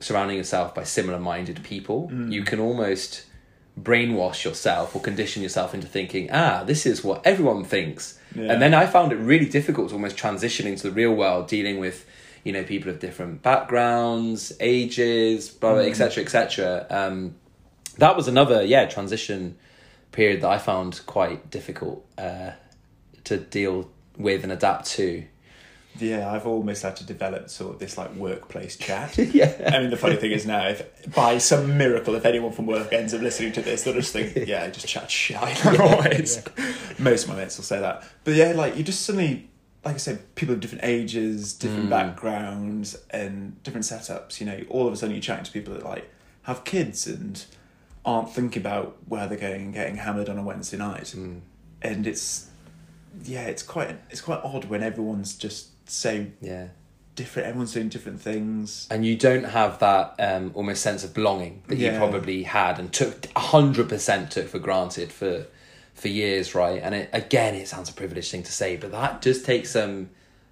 [0.00, 3.24] surrounding yourself by similar minded people, you can almost
[3.80, 8.18] brainwash yourself or condition yourself into thinking, ah, this is what everyone thinks.
[8.34, 8.52] Yeah.
[8.52, 11.78] And then I found it really difficult to almost transition into the real world, dealing
[11.78, 12.06] with,
[12.42, 16.86] you know, people of different backgrounds, ages, blah, blah, etc., etc.
[16.90, 17.36] Um,
[17.98, 19.56] that was another, yeah, transition
[20.12, 22.52] period that I found quite difficult uh,
[23.24, 25.24] to deal with and adapt to.
[25.98, 29.16] Yeah, I've almost had to develop sort of this like workplace chat.
[29.18, 29.70] Yeah.
[29.74, 32.92] I mean, the funny thing is now, if by some miracle, if anyone from work
[32.92, 35.36] ends up listening to this, they'll just think, yeah, I just chat shit.
[35.80, 36.42] Always.
[36.98, 38.04] Most of my mates will say that.
[38.24, 39.48] But yeah, like you just suddenly,
[39.84, 41.90] like I said, people of different ages, different Mm.
[41.90, 44.40] backgrounds, and different setups.
[44.40, 46.10] You know, all of a sudden you're chatting to people that like
[46.42, 47.44] have kids and
[48.04, 51.12] aren't thinking about where they're going and getting hammered on a Wednesday night.
[51.16, 51.40] Mm.
[51.82, 52.48] And it's,
[53.24, 56.68] yeah, it's quite it's quite odd when everyone's just so Yeah.
[57.14, 57.48] different.
[57.48, 58.86] Everyone's doing different things.
[58.90, 62.92] and you don't have that um, almost sense of belonging that you probably had and
[62.92, 65.46] took hundred percent took for granted for
[65.94, 66.80] for years, right?
[66.82, 70.10] And it, again, it sounds a privileged thing to say, but that just takes some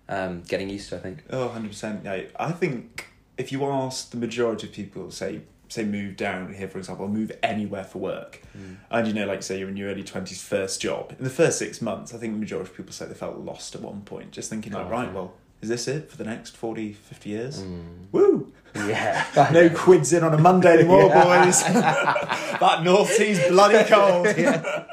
[0.08, 0.96] um, getting used to.
[0.96, 1.22] I think.
[1.28, 2.02] Oh, 100%.
[2.04, 6.68] Yeah, I think if you ask the majority of people, say, say move down here,
[6.68, 8.42] for example, or move anywhere for work,
[8.90, 11.58] and you know, like say you're in your early 20s, first job, in the first
[11.58, 14.30] six months, I think the majority of people say they felt lost at one point,
[14.32, 15.12] just thinking, like, Oh, right, yeah.
[15.14, 17.60] well, is this it for the next 40, 50 years?
[17.62, 17.84] Mm.
[18.12, 18.52] Woo!
[18.74, 19.24] Yeah.
[19.52, 21.62] No quids in on a Monday anymore, boys.
[21.64, 24.26] that North Sea's bloody cold.
[24.36, 24.84] yeah.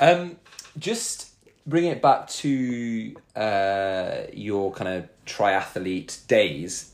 [0.00, 0.36] Um,
[0.78, 1.28] just
[1.66, 6.90] bring it back to uh, your kind of triathlete days.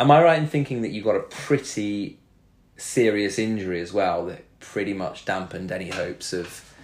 [0.00, 2.18] Am I right in thinking that you got a pretty
[2.78, 6.74] serious injury as well that pretty much dampened any hopes of?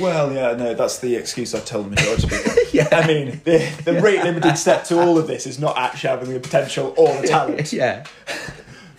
[0.00, 2.52] Well, yeah, no, that's the excuse I tell the majority of people.
[2.72, 2.88] yeah.
[2.90, 6.34] I mean, the, the rate limited step to all of this is not actually having
[6.34, 7.72] the potential or the talent.
[7.72, 8.04] yeah,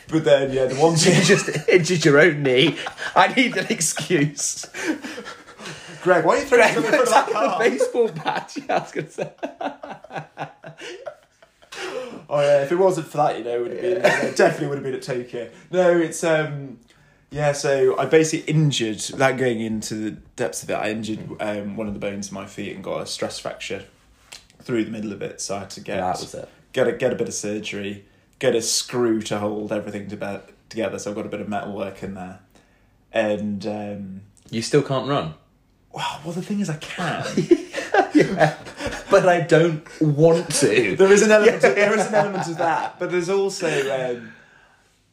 [0.08, 2.78] But then, yeah, the ones you just injured your own knee.
[3.14, 4.66] I need an excuse.
[6.02, 8.56] Greg, why are you throwing something in front of that a baseball bat.
[8.56, 10.94] Yeah, I was gonna say.
[12.30, 14.68] Oh yeah, if it wasn't for that, you know, it would have been it definitely
[14.68, 15.50] would have been at Tokyo.
[15.72, 16.80] No, it's um,
[17.30, 17.52] yeah.
[17.54, 19.02] So I basically injured.
[19.12, 22.34] Without going into the depths of it, I injured um one of the bones in
[22.34, 23.86] my feet and got a stress fracture
[24.62, 25.40] through the middle of it.
[25.40, 26.50] So I had to get That was it.
[26.74, 28.06] get a get a bit of surgery,
[28.40, 31.00] get a screw to hold everything to together.
[31.00, 32.40] So I've got a bit of metal work in there,
[33.14, 35.36] and um, You still can't run.
[35.94, 36.20] wow.
[36.26, 37.24] Well, the thing is, I can.
[39.10, 40.96] But I don't want to.
[40.98, 41.64] there is an element.
[41.64, 43.68] Of, there is an element of that, but there's also.
[43.70, 44.34] Um,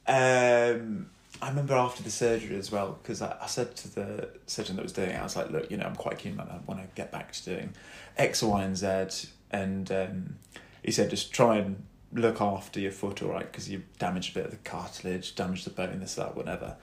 [0.06, 4.76] um, I remember after the surgery as well, because I, I said to the surgeon
[4.76, 6.54] that was doing it, I was like, look, you know, I'm quite keen on that.
[6.54, 7.74] I want to get back to doing
[8.16, 9.28] X, Y, and Z.
[9.50, 10.36] And um,
[10.82, 14.40] he said, just try and look after your foot, all right, because you've damaged a
[14.40, 16.76] bit of the cartilage, damaged the bone, this, that, whatever.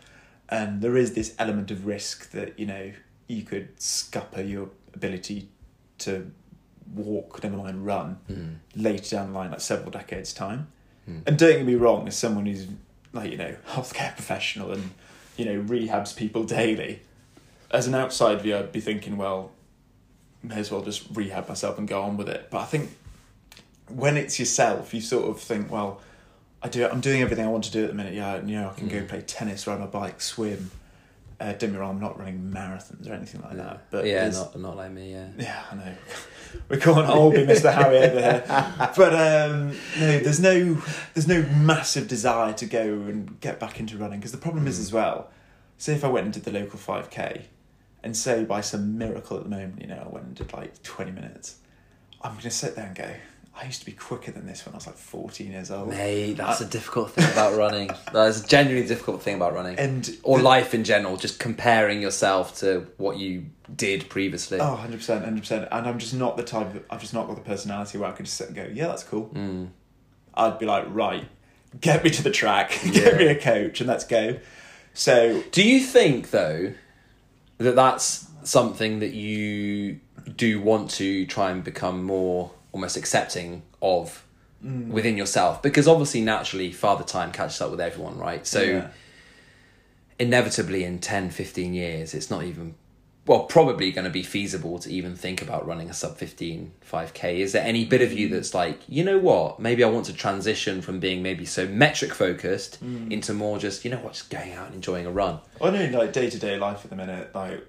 [0.50, 2.91] And there is this element of risk that, you know,
[3.28, 5.50] you could scupper your ability
[6.01, 6.31] to
[6.93, 8.55] walk, never mind run, Mm.
[8.75, 10.67] later down the line, like several decades' time.
[11.09, 11.21] Mm.
[11.25, 12.67] And don't get me wrong, as someone who's
[13.13, 14.91] like you know healthcare professional and
[15.37, 17.01] you know rehabs people daily,
[17.71, 19.51] as an outside view, I'd be thinking, well,
[20.43, 22.47] may as well just rehab myself and go on with it.
[22.51, 22.91] But I think
[23.87, 26.01] when it's yourself, you sort of think, well,
[26.63, 26.87] I do.
[26.87, 28.13] I'm doing everything I want to do at the minute.
[28.13, 29.07] Yeah, you know, I can go Mm.
[29.07, 30.71] play tennis, ride my bike, swim.
[31.41, 33.89] Uh, don't get me wrong, I'm not running marathons or anything like that.
[33.89, 35.12] But yeah, not not like me.
[35.12, 35.27] Yeah.
[35.38, 35.93] yeah, I know.
[36.69, 37.73] We can't all be Mr.
[37.73, 38.43] Harry over here.
[38.97, 40.77] But um, no, there's no
[41.13, 44.77] there's no massive desire to go and get back into running because the problem is
[44.77, 44.82] Mm.
[44.82, 45.30] as well.
[45.77, 47.47] Say if I went and did the local five k,
[48.04, 50.84] and say by some miracle at the moment, you know, I went and did like
[50.84, 51.56] twenty minutes,
[52.21, 53.10] I'm gonna sit there and go.
[53.59, 55.89] I used to be quicker than this when I was like 14 years old.
[55.89, 57.89] Mate, that's a difficult thing about running.
[58.13, 59.77] That's a genuinely difficult thing about running.
[59.77, 64.59] And or the- life in general, just comparing yourself to what you did previously.
[64.59, 65.67] Oh, 100%, 100%.
[65.71, 68.13] And I'm just not the type of, I've just not got the personality where I
[68.13, 69.29] could just sit and go, yeah, that's cool.
[69.33, 69.69] Mm.
[70.33, 71.27] I'd be like, right,
[71.79, 72.91] get me to the track, Yeah.
[72.93, 74.39] get me a coach, and let's go.
[74.93, 76.73] So, Do you think though
[77.59, 79.99] that that's something that you
[80.35, 84.25] do want to try and become more almost accepting of
[84.63, 84.89] Mm.
[84.89, 85.60] within yourself?
[85.63, 88.45] Because obviously, naturally, father time catches up with everyone, right?
[88.45, 88.88] So yeah.
[90.19, 92.75] inevitably, in 10, 15 years, it's not even
[93.27, 97.39] well, probably going to be feasible to even think about running a sub 15 5k.
[97.39, 100.13] Is there any bit of you that's like, you know what, maybe I want to
[100.13, 104.53] transition from being maybe so metric focused into more just, you know what, just going
[104.53, 105.39] out and enjoying a run?
[105.62, 107.63] I know, in like, day to day life at the minute, like,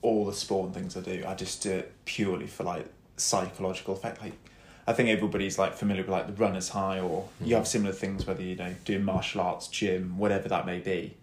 [0.00, 2.86] all the sport and things I do, I just do it purely for, like,
[3.18, 4.20] psychological effect.
[4.22, 4.34] Like,
[4.86, 8.26] I think everybody's, like, familiar with, like, the runner's high, or you have similar things,
[8.26, 11.14] whether, you know, doing martial arts, gym, whatever that may be.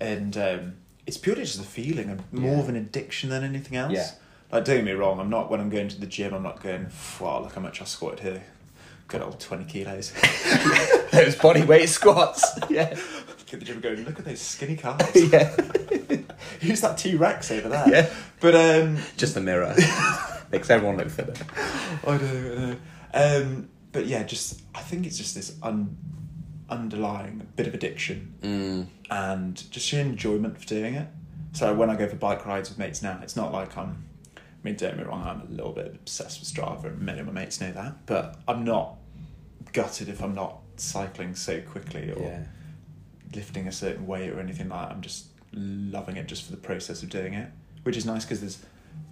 [0.00, 0.74] And, um,
[1.06, 2.60] it's purely just a feeling, and more Yeah.
[2.60, 3.92] of an addiction than anything else.
[3.94, 4.10] Yeah.
[4.52, 6.62] Like, don't get me wrong, I'm not, when I'm going to the gym, I'm not
[6.62, 8.42] going, wow, look how much I squatted here.
[9.06, 10.12] Good old 20 kilos.
[11.12, 12.44] Those body weight squats.
[12.68, 12.90] yeah.
[12.90, 15.10] Look at the gym going, look at those skinny calves.
[15.32, 15.56] yeah.
[16.60, 17.88] Who's that T Rex over there?
[17.88, 18.10] Yeah.
[18.40, 19.74] But, um, Just the mirror.
[20.50, 21.34] Makes everyone look thinner.
[22.06, 22.76] I know,
[23.12, 23.42] I know.
[23.44, 25.96] Um, but yeah, just I think it's just this un-
[26.70, 28.86] underlying bit of addiction Mm.
[29.10, 31.08] and just sheer enjoyment for doing it.
[31.52, 34.04] So when I go for bike rides with mates now, it's not like I'm.
[34.36, 37.20] I mean, don't get me wrong, I'm a little bit obsessed with Strava, and many
[37.20, 38.06] of my mates know that.
[38.06, 38.96] But I'm not
[39.72, 42.44] gutted if I'm not cycling so quickly or Yeah.
[43.34, 44.94] lifting a certain weight or anything like that.
[44.94, 47.50] I'm just loving it just for the process of doing it,
[47.84, 48.58] which is nice because there's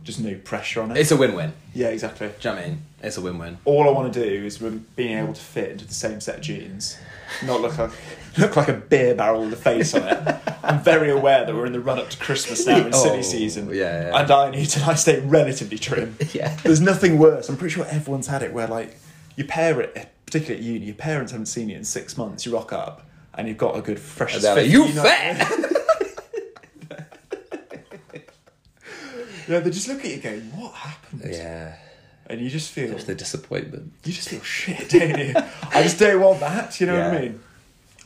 [0.05, 0.97] just no pressure on it.
[0.99, 1.53] It's a win win.
[1.75, 2.29] yeah, exactly.
[2.29, 2.83] Do you know what I mean?
[3.03, 3.59] It's a win win.
[3.65, 6.41] all I want to do is being able to fit into the same set of
[6.43, 6.97] jeans,
[7.45, 7.91] not look like
[8.39, 10.37] look like a beer barrel with a face on it.
[10.63, 13.23] I'm very aware that we're in the run up to Christmas now in Oh, silly
[13.23, 14.21] season, yeah, yeah.
[14.21, 16.17] and I need to I stay relatively trim.
[16.33, 16.57] Yeah.
[16.63, 17.49] There's nothing worse.
[17.49, 18.97] I'm pretty sure everyone's had it where like
[19.37, 19.91] your parent,
[20.25, 22.47] particularly at uni, your parents haven't seen you in six months.
[22.47, 24.43] You rock up and you've got a good fresh.
[24.43, 25.53] Like, "You fat!"
[29.49, 31.77] Yeah, they just look at you going, "What happened?" Yeah.
[32.29, 33.93] And you just feel Just the disappointment.
[34.05, 35.33] you just feel shit, don't you?
[35.73, 36.81] I just don't want that.
[36.81, 37.41] You know what I mean?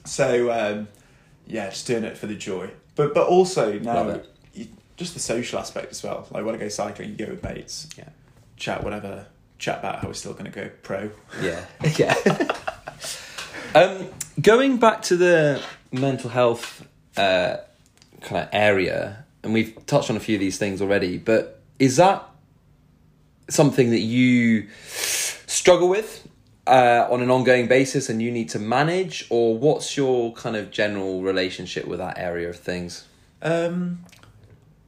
[0.05, 0.89] So um,
[1.47, 4.21] yeah, just doing it for the joy, but but also now
[4.53, 6.27] you, just the social aspect as well.
[6.31, 8.11] Like when I go cycling, you go with mates, Yeah.
[8.59, 9.27] chat whatever,
[9.59, 11.11] chat about how we're still going to go pro.
[11.41, 11.65] Yeah.
[11.97, 12.15] Yeah.
[13.75, 14.09] um,
[14.41, 17.57] going back to the mental health uh,
[18.21, 21.97] kind of area, and we've touched on a few of these things already, but is
[21.97, 22.25] that
[23.49, 26.29] something that you struggle with
[26.67, 30.71] uh, on an ongoing basis and you need to manage, or what's your kind of
[30.71, 33.07] general relationship with that area of things?
[33.43, 34.05] Um,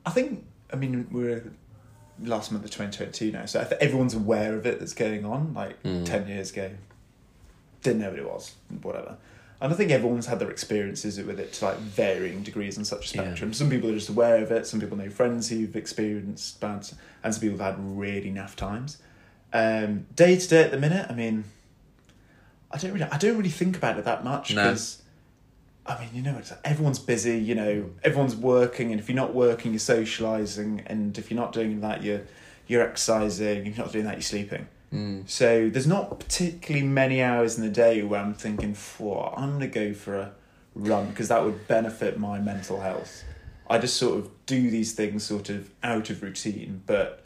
[0.06, 1.50] I think I mean we're
[2.22, 5.54] last month of 2022 now, so I think everyone's aware of it that's going on.
[5.54, 6.04] Like Mm.
[6.04, 6.70] ten years ago,
[7.82, 9.16] didn't know what it was, whatever.
[9.62, 13.14] And I think everyone's had their experiences with it to like varying degrees on such
[13.14, 13.22] a Yeah.
[13.22, 13.52] spectrum.
[13.54, 14.66] Some people are just aware of it.
[14.66, 16.88] Some people know friends who've experienced bad,
[17.22, 18.98] and some people have had really naff times.
[19.52, 21.44] Um, day to day at the minute, I mean,
[22.72, 24.64] I don't really, I don't really think about it that much No.
[24.64, 24.98] because.
[25.84, 27.38] I mean, you know, it's everyone's busy.
[27.38, 31.52] You know, everyone's working, and if you're not working, you're socializing, and if you're not
[31.52, 32.20] doing that, you're
[32.68, 33.66] you're exercising.
[33.66, 34.66] If you're not doing that, you're sleeping.
[34.92, 35.28] Mm.
[35.28, 39.68] So there's not particularly many hours in the day where I'm thinking, "For I'm gonna
[39.68, 40.32] go for a
[40.74, 43.24] run because that would benefit my mental health.
[43.68, 47.24] I just sort of do these things sort of out of routine, but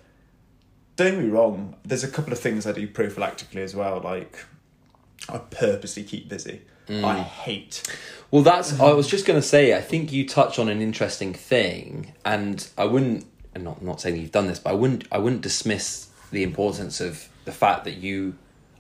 [0.97, 4.39] don't get me wrong, there's a couple of things I do prophylactically as well, like
[5.29, 6.63] I purposely keep busy.
[6.89, 7.83] I hate
[8.31, 8.79] Well, that's.
[8.79, 9.77] I was just going to say.
[9.77, 13.27] I think you touch on an interesting thing, and I wouldn't.
[13.55, 15.05] I'm not not saying you've done this, but I wouldn't.
[15.11, 18.37] I wouldn't dismiss the importance of the fact that you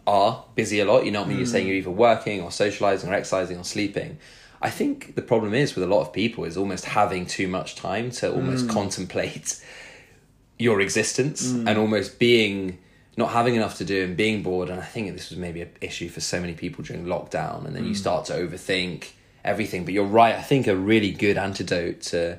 [0.07, 1.05] are busy a lot.
[1.07, 1.38] You know what I mean?
[1.38, 4.18] You're saying you're either working or socializing or exercising or sleeping.
[4.61, 7.74] I think the problem is with a lot of people is almost having too much
[7.74, 8.70] time to almost mm.
[8.70, 9.62] contemplate
[10.59, 11.68] your existence mm.
[11.68, 12.79] and almost being
[13.18, 15.70] not having enough to do and being bored and i think this was maybe an
[15.81, 17.96] issue for so many people during lockdown and then you mm.
[17.96, 19.12] start to overthink
[19.44, 22.38] everything but you're right i think a really good antidote to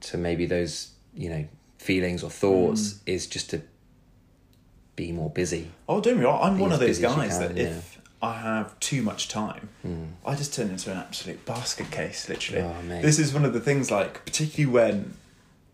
[0.00, 1.46] to maybe those you know
[1.78, 3.62] feelings or thoughts is just to
[4.96, 6.40] be more busy Oh, don't be wrong.
[6.42, 9.02] I'm Be one of those busy as you guys can, that if I have too
[9.02, 9.68] much time,
[10.24, 12.62] I just turn into an absolute basket case, literally.
[12.62, 15.14] Oh, this is one of the things, like, particularly when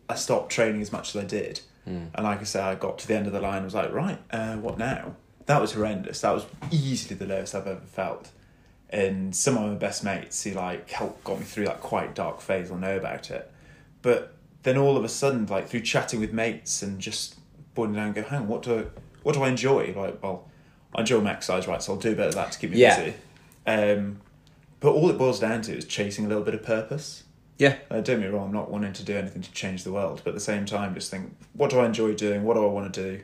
[0.09, 1.61] I stopped training as much as I did.
[1.87, 3.93] And like I said, I got to the end of the line and was like,
[3.93, 5.15] right, uh, what now?
[5.47, 6.21] That was horrendous.
[6.21, 8.31] That was easily the lowest I've ever felt.
[8.91, 12.41] And some of my best mates who like helped got me through that quite dark
[12.41, 13.51] phase will know about it.
[14.03, 17.37] But then all of a sudden, like through chatting with mates and just
[17.75, 18.85] boiling down and go, hang on, what do I,
[19.23, 19.93] what do I enjoy?
[19.97, 20.49] Like, well,
[20.95, 21.83] I enjoy my exercise, right?
[21.83, 22.99] So I'll do a bit of that to keep me Yeah.
[23.01, 23.15] busy.
[23.67, 24.21] Um,
[24.81, 27.23] but all it boils down to is chasing a little bit of purpose.
[27.59, 29.93] yeah Uh, don't get me wrong, I'm not wanting to do anything to change the
[29.93, 32.43] world, but at the same time, just think, what do I enjoy doing?
[32.45, 33.21] What do I want to do?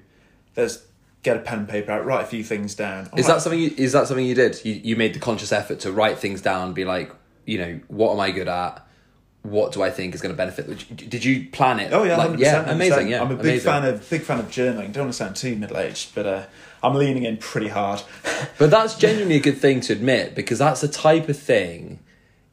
[0.56, 0.84] Let's
[1.24, 3.10] get a pen and paper out, write a few things down.
[3.16, 5.80] is that something you, is that something you did you, you made the conscious effort
[5.80, 7.12] to write things down be like
[7.44, 8.86] you know what am i good at
[9.42, 10.66] what do i think is going to benefit
[11.08, 13.10] did you plan it Oh yeah, like, 100%, yeah amazing 100%.
[13.10, 13.64] yeah I'm a big amazing.
[13.72, 14.92] fan of big fan of journaling.
[14.92, 16.42] Don't want to sound too middle aged, but uh,
[16.82, 18.02] I'm leaning in pretty hard.
[18.58, 22.00] But that's genuinely a good thing to admit because that's the type of thing.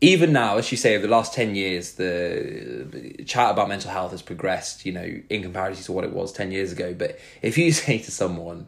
[0.02, 4.12] Even now, as you say, over the last ten years, the chat about mental health
[4.12, 4.86] has progressed.
[4.86, 6.93] You know, in comparison to what it was ten years ago.
[6.93, 8.67] But if you say to someone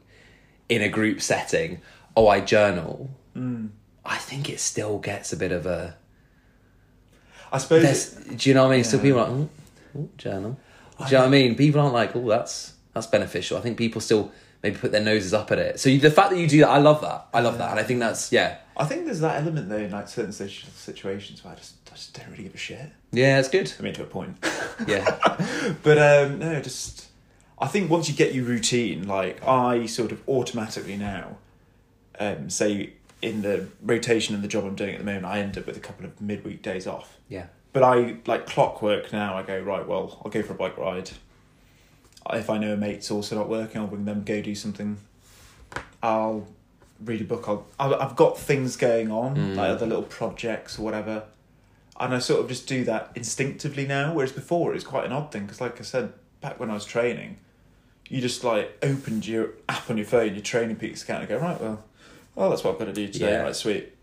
[0.70, 1.80] in a group setting,
[2.16, 5.96] "Oh, I journal," I think it still gets a bit of a.
[7.52, 7.84] I suppose.
[7.84, 8.84] There's, do you know what I mean?
[8.84, 9.50] Still, people are like, oh,
[9.98, 10.60] oh, journal.
[11.00, 11.56] Do you know what I mean?
[11.56, 13.58] People aren't like, oh, that's that's beneficial.
[13.58, 14.32] I think people still
[14.64, 15.80] maybe put their noses up at it.
[15.80, 17.28] So you, the fact that you do that, I love that.
[17.34, 19.92] I love that, and I think that's yeah, I think there's that element though in
[19.92, 22.92] like certain situations where I just, I just don't really give a shit.
[23.12, 23.72] yeah, it's good.
[23.80, 24.38] I mean, to a point.
[24.88, 27.08] Yeah, but um, no, just
[27.58, 31.38] I think once you get your routine, like I sort of automatically now,
[32.20, 35.58] um, say in the rotation of the job I'm doing at the moment, I end
[35.58, 37.18] up with a couple of midweek days off.
[37.28, 39.36] yeah, But I like clockwork now.
[39.36, 39.88] I go right.
[39.88, 41.12] Well, I'll go for a bike ride.
[42.34, 44.24] If I know a mate's also not working, I'll bring them.
[44.24, 44.98] Go do something.
[46.04, 46.48] I'll
[47.04, 47.48] read a book.
[47.48, 47.66] I'll.
[47.80, 49.74] I'll I've got things going on, like mm.
[49.74, 51.24] other little projects or whatever,
[52.00, 54.14] and I sort of just do that instinctively now.
[54.14, 56.74] Whereas before, it was quite an odd thing because, like I said, back when I
[56.74, 57.38] was training,
[58.10, 61.60] you just like opened your app on your phone, your TrainingPeaks account, and go right.
[61.60, 61.84] Well,
[62.38, 63.32] well, that's what I've got to do today.
[63.32, 63.42] Yeah.
[63.42, 63.94] Right, sweet.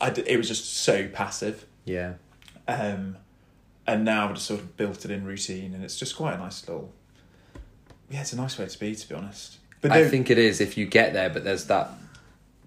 [0.00, 1.64] I d- it was just so passive.
[1.84, 2.14] yeah.
[2.66, 3.16] Um,
[3.86, 6.38] and now I've just sort of built it in routine, and it's just quite a
[6.38, 6.92] nice little.
[8.10, 9.58] Yeah, it's a nice way to be, to be honest.
[9.82, 11.90] But I think it is if you get there, but there's that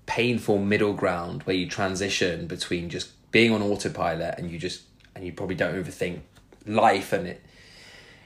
[0.05, 4.83] painful middle ground where you transition between just being on autopilot and you just
[5.15, 6.19] and you probably don't overthink
[6.65, 7.43] life and it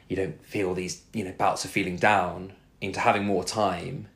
[0.10, 4.08] you don't feel these you know bouts of feeling down into having more time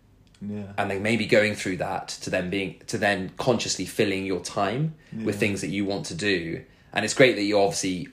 [0.49, 4.39] yeah, and then maybe going through that to then being to then consciously filling your
[4.41, 6.62] time with things that you want to do
[6.93, 8.08] and it's great that you're obviously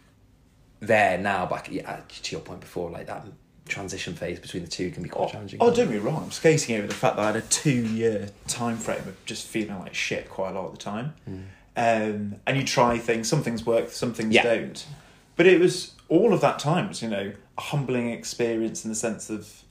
[0.81, 3.25] there now but yeah, to your point before like that
[3.69, 6.25] transition phase between the two can be quite challenging Oh, don't me wrong.
[6.25, 9.79] I'm skating over the fact that I had a two-year time frame of just feeling
[9.79, 11.15] like shit quite a lot of the time.
[11.77, 13.29] Um, and you try things.
[13.29, 13.91] Some things work.
[13.91, 14.43] Some things Yeah.
[14.43, 14.85] don't.
[15.37, 18.97] But it was all of that time was, you know, a humbling experience in the
[18.97, 19.63] sense of,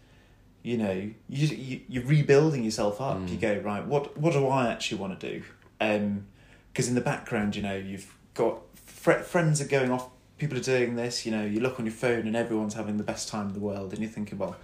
[0.64, 0.92] you know,
[1.30, 3.20] you, you you're rebuilding yourself up.
[3.28, 3.42] You mm.
[3.42, 3.86] go right.
[3.86, 5.44] What what do I actually want to do?
[5.80, 6.28] Um,
[6.72, 10.10] because in the background, you know, you've got fr- friends are going off.
[10.38, 11.26] People are doing this.
[11.26, 13.60] You know, you look on your phone and everyone's having the best time in the
[13.60, 14.56] world, and you're thinking, well,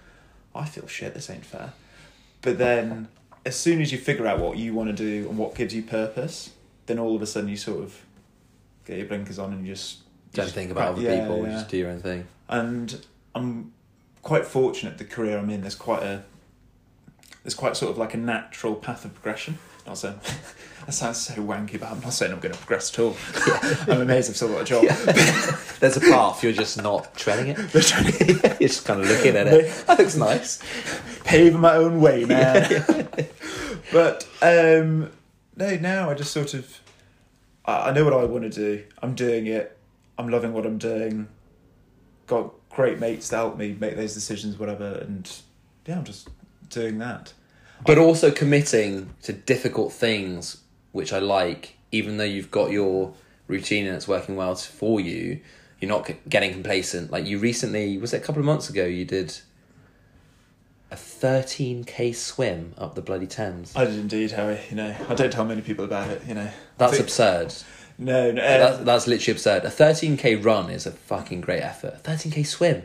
[0.54, 1.14] I feel shit.
[1.14, 1.72] This ain't fair.
[2.40, 3.08] But then,
[3.44, 5.82] as soon as you figure out what you want to do and what gives you
[5.82, 6.50] purpose,
[6.86, 8.04] then all of a sudden you sort of
[8.84, 11.44] get your blinkers on and you just you don't just think about other yeah, people
[11.44, 11.52] yeah.
[11.52, 13.72] just do your own thing And I'm
[14.22, 14.98] quite fortunate.
[14.98, 16.24] The career I'm in, there's quite a
[17.42, 19.58] there's quite sort of like a natural path of progression.
[19.86, 20.20] Not saying
[20.86, 23.16] that sounds so wanky, but I'm not saying I'm going to progress at all.
[23.92, 24.84] I'm amazed I've still got a job.
[25.80, 27.58] There's a path, you're just not treading it.
[27.58, 29.86] you're just kind of looking at it.
[29.86, 30.60] That looks nice.
[31.24, 32.84] paving my own way, man.
[33.92, 35.10] but um,
[35.56, 36.80] no, now I just sort of,
[37.64, 38.84] I, I know what I want to do.
[39.02, 39.74] I'm doing it.
[40.18, 41.28] I'm loving what I'm doing.
[42.26, 45.28] Got great mates to help me make those decisions, whatever, and
[45.84, 46.28] yeah, I'm just
[46.70, 47.32] doing that.
[47.84, 50.58] But also committing to difficult things,
[50.92, 53.14] which I like, even though you've got your
[53.48, 55.40] routine and it's working well for you.
[55.80, 57.10] You're not getting complacent.
[57.10, 58.84] Like you recently, was it a couple of months ago?
[58.84, 59.36] You did
[60.92, 63.74] a 13k swim up the bloody Thames.
[63.74, 64.60] I did indeed, Harry.
[64.70, 66.22] You know, I don't tell many people about it.
[66.28, 67.54] You know, That's absurd.
[67.98, 68.42] No, no.
[68.42, 69.64] That's, that's literally absurd.
[69.64, 71.94] A 13k run is a fucking great effort.
[71.94, 72.84] A 13k swim.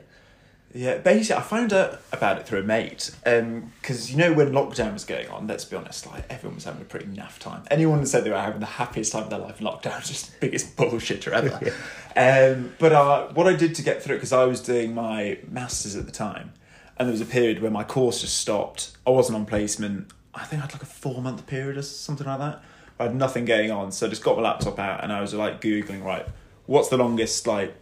[0.76, 3.12] Yeah, basically, I found out about it through a mate.
[3.24, 6.82] Because, you know, when lockdown was going on, let's be honest, like, everyone was having
[6.82, 7.62] a pretty naff time.
[7.70, 10.08] Anyone that said they were having the happiest time of their life in lockdown was
[10.08, 11.76] just the biggest bullshitter ever.
[12.56, 15.38] um, but uh, what I did to get through it, because I was doing my
[15.48, 16.54] masters at the time,
[16.98, 18.98] and there was a period where my course just stopped.
[19.06, 20.12] I wasn't on placement.
[20.34, 22.64] I think I had like a four month period or something like that.
[23.00, 25.34] I had nothing going on, so I just got my laptop out and I was
[25.34, 26.26] like Googling, right,
[26.66, 27.76] what's the longest, like,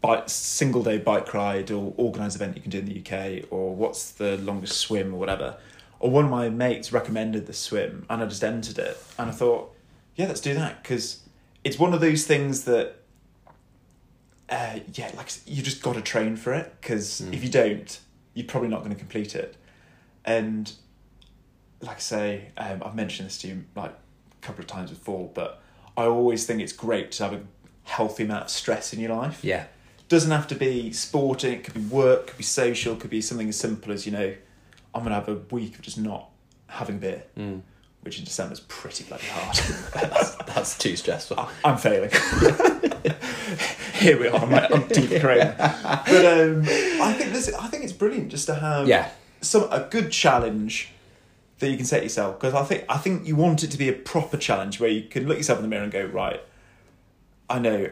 [0.00, 3.74] bike single day bike ride or organised event you can do in the UK or
[3.74, 5.56] what's the longest swim or whatever.
[5.98, 9.32] Or one of my mates recommended the swim and I just entered it and I
[9.32, 9.74] thought,
[10.16, 11.20] yeah, let's do that because
[11.64, 12.96] it's one of those things that,
[14.48, 18.00] uh, yeah, like you just got to train for it because if you don't,
[18.32, 19.56] you're probably not going to complete it.
[20.24, 20.72] And
[21.82, 23.94] like I say, um, I've mentioned this to you like
[24.40, 25.60] couple of times before, but
[25.96, 27.40] I always think it's great to have a
[27.84, 29.64] healthy amount of stress in your life Yeah.
[30.08, 33.48] doesn't have to be sporting it could be work could be social could be something
[33.48, 34.32] as simple as you know
[34.94, 36.28] i'm gonna have a week of just not
[36.68, 37.62] having beer Mm.
[38.02, 39.56] which in december is pretty bloody hard
[39.94, 41.40] That's, that's too stressful.
[41.40, 42.10] I- i'm failing
[43.94, 46.62] here we are i'm like i'm deep but um
[47.02, 49.10] i think this i think it's brilliant just to have Yeah.
[49.40, 50.90] some a good challenge
[51.60, 53.88] that you can set yourself because I think I think you want it to be
[53.88, 56.40] a proper challenge where you can look yourself in the mirror and go right.
[57.48, 57.90] I know,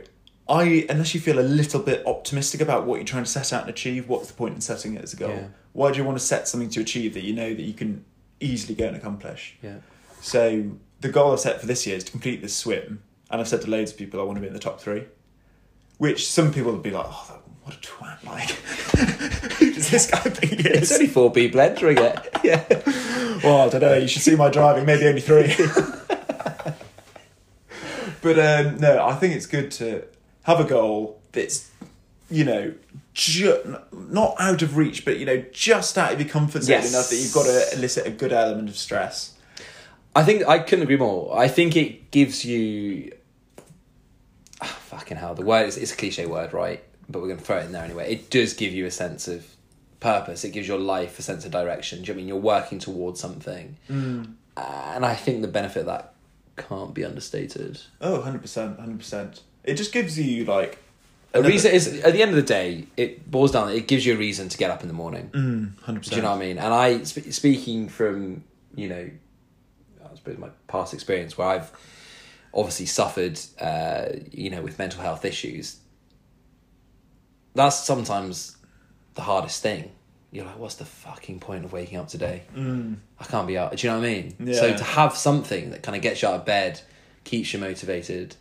[0.48, 3.62] I unless you feel a little bit optimistic about what you're trying to set out
[3.62, 5.30] and achieve, what's the point in setting it as a goal?
[5.30, 5.48] Yeah.
[5.72, 8.04] Why do you want to set something to achieve that you know that you can
[8.40, 9.56] easily go and accomplish?
[9.62, 9.76] Yeah.
[10.20, 13.48] So the goal I've set for this year is to complete this swim, and I've
[13.48, 15.04] said to loads of people I want to be in the top three.
[15.98, 18.50] Which some people will be like, "Oh, that- what a twat!" Like,
[19.58, 20.92] who does this guy think he It's is?
[20.92, 22.28] only four people entering it.
[22.42, 22.64] Yeah.
[23.44, 23.94] Well, I don't know.
[23.96, 24.84] You should see my driving.
[24.86, 25.54] Maybe only three.
[28.22, 30.04] but um, no, I think it's good to
[30.42, 31.70] have a goal that's,
[32.30, 32.72] you know,
[33.14, 36.92] ju- not out of reach, but you know, just out of your comfort zone Yes.
[36.92, 39.34] enough that you've got to elicit a good element of stress.
[40.16, 41.38] I think I couldn't agree more.
[41.38, 43.12] I think it gives you.
[44.60, 46.82] Ah, fucking hell, the word is it's a cliche word, right?
[47.08, 48.12] But we're going to throw it in there anyway.
[48.12, 49.46] It does give you a sense of
[50.00, 50.44] purpose.
[50.44, 52.02] It gives your life a sense of direction.
[52.02, 53.76] Do you know what I mean you're working towards something?
[53.88, 54.34] Mm.
[54.56, 56.12] And I think the benefit of that
[56.56, 57.80] can't be understated.
[58.00, 58.42] Oh, 100%,
[58.78, 59.40] 100%.
[59.64, 60.78] It just gives you like
[61.32, 63.70] A another- reason is at the end of the day, it boils down.
[63.70, 65.30] It gives you a reason to get up in the morning.
[65.32, 66.10] Mm, 100%.
[66.10, 66.58] Do you know what I mean?
[66.58, 68.44] And I, sp- speaking from,
[68.74, 69.10] you know,
[70.04, 71.70] I suppose my past experience where I've
[72.52, 75.76] obviously suffered, uh, you know, with mental health issues,
[77.58, 78.56] that's sometimes
[79.14, 79.90] the hardest thing.
[80.30, 82.42] You're like, what's the fucking point of waking up today?
[82.54, 82.96] Mm.
[83.18, 83.74] I can't be out.
[83.74, 84.54] Do you know what I mean?
[84.54, 86.80] So to have something that kind of gets you out of bed,
[87.24, 88.36] keeps you motivated,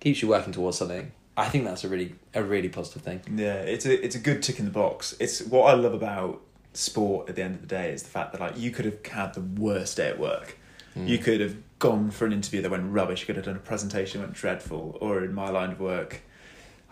[0.00, 3.20] keeps you working towards something, I think that's a really, a really positive thing.
[3.34, 5.14] Yeah, it's a it's a good tick in the box.
[5.20, 6.42] It's what I love about
[6.72, 9.06] sport at the end of the day is the fact that like you could have
[9.06, 10.58] had the worst day at work.
[10.96, 13.20] You could have gone for an interview that went rubbish.
[13.20, 14.98] You could have done a presentation that went dreadful.
[15.00, 16.20] Or in my line of work,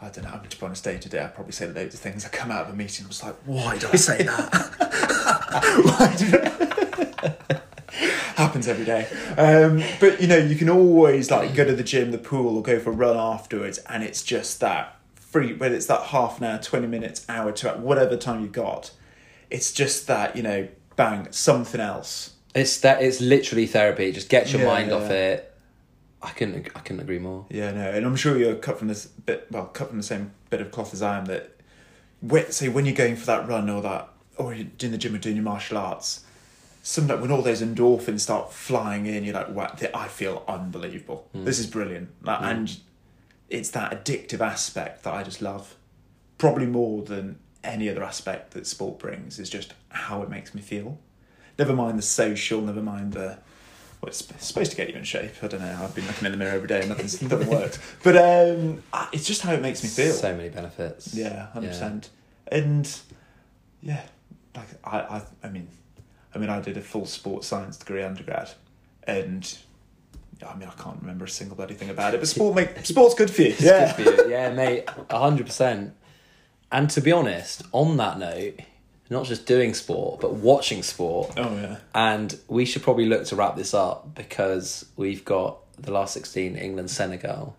[0.01, 0.31] I don't know.
[0.31, 2.25] I'm to be honest, day to day, I probably say loads of things.
[2.25, 4.55] I come out of a meeting, I was like, why did I say that?
[5.85, 7.39] why did
[8.37, 9.09] Happens every day.
[9.37, 12.63] Um, but you know, you can always like go to the gym, the pool, or
[12.63, 15.55] go for a run afterwards, and it's just that free.
[15.55, 18.93] Whether it's that half an hour, twenty minutes, hour, to whatever time you've got,
[19.51, 22.35] it's just that you know, bang, something else.
[22.55, 24.13] It's that it's literally therapy.
[24.13, 24.97] Just get your Yeah, mind yeah.
[24.97, 25.55] off it.
[26.23, 27.47] I couldn't I couldn't agree more.
[27.49, 29.47] Yeah, no, and I'm sure you're cut from this bit.
[29.51, 31.27] Well, cut from the same bit of cloth as I am.
[31.27, 31.57] That,
[32.21, 35.15] when, say, when you're going for that run or that, or you're doing the gym
[35.15, 36.25] or doing your martial arts,
[36.83, 41.29] some like when all those endorphins start flying in, you're like, wow, I feel unbelievable.
[41.33, 41.45] Hmm.
[41.45, 42.45] This is brilliant, like, hmm.
[42.45, 42.77] and
[43.49, 45.77] it's that addictive aspect that I just love,
[46.37, 49.39] probably more than any other aspect that sport brings.
[49.39, 50.99] Is just how it makes me feel.
[51.59, 52.61] Never mind the social.
[52.61, 53.39] Never mind the
[54.01, 55.33] well, it's supposed to get you in shape.
[55.43, 55.79] I don't know.
[55.83, 57.79] I've been looking in the mirror every day and nothing's nothing works.
[58.05, 58.83] But um,
[59.13, 60.13] it's just how it makes me feel.
[60.13, 61.15] So many benefits.
[61.15, 62.11] yeah, hundred percent.
[62.47, 63.01] And
[63.83, 64.03] yeah,
[64.57, 65.69] like I, I, I mean,
[66.35, 68.51] I mean, I did a full sports science degree undergrad,
[69.05, 69.59] and
[70.47, 72.21] I mean, I can't remember a single bloody thing about it.
[72.21, 73.55] But sport make sport's good for you.
[73.55, 74.31] Good for you.
[74.31, 75.95] Yeah, mate, hundred percent.
[76.71, 78.61] And to be honest, on that note,
[79.11, 81.33] not just doing sport, but watching sport.
[81.37, 81.79] Oh yeah.
[81.95, 86.57] And we should probably look to wrap this up because we've got the last 16
[86.57, 87.57] England Senegal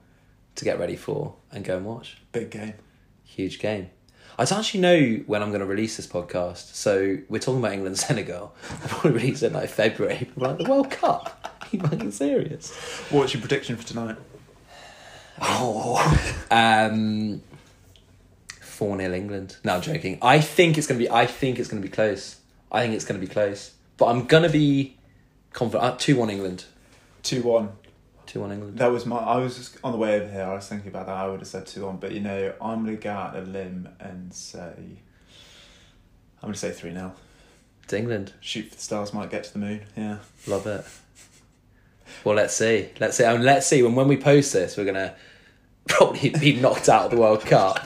[0.56, 2.18] to get ready for and go and watch.
[2.32, 2.74] Big game.
[3.24, 3.90] Huge game.
[4.38, 6.74] I don't actually know when I'm going to release this podcast.
[6.74, 8.56] So we're talking about England Senegal.
[8.72, 10.30] I'll probably release it in like February.
[10.38, 11.58] Like the World Cup.
[11.62, 12.72] Are you fucking serious?
[13.10, 14.16] What's your prediction for tonight?
[15.42, 15.98] Oh.
[16.52, 17.44] Um,
[18.80, 19.58] 4 0 England.
[19.66, 20.18] No, I'm joking.
[20.22, 21.12] I think it's going to be.
[21.12, 22.38] I think it's going to be close.
[22.72, 23.74] I think it's going to be close.
[23.98, 24.96] But I'm going to be
[25.52, 25.84] confident.
[25.84, 26.64] Uh, 2 1 England.
[27.22, 27.74] Two one.
[28.28, 28.78] 2 1 England.
[28.78, 29.18] That was my.
[29.18, 30.44] I was just on the way over here.
[30.44, 31.18] I was thinking about that.
[31.18, 33.90] I would have said two one, but you know, I'm gonna go out a limb
[34.00, 34.72] and say.
[36.42, 37.12] I'm gonna say three 0
[37.84, 38.32] It's England.
[38.40, 39.82] Shoot for the stars, might get to the moon.
[39.98, 40.20] Yeah.
[40.48, 40.86] Love it.
[42.24, 42.92] Well, let's see.
[43.02, 43.26] Let's see.
[43.26, 43.84] I mean, let's see.
[43.84, 45.16] When when we post this, we're gonna
[45.90, 47.86] probably be knocked out of the World Cup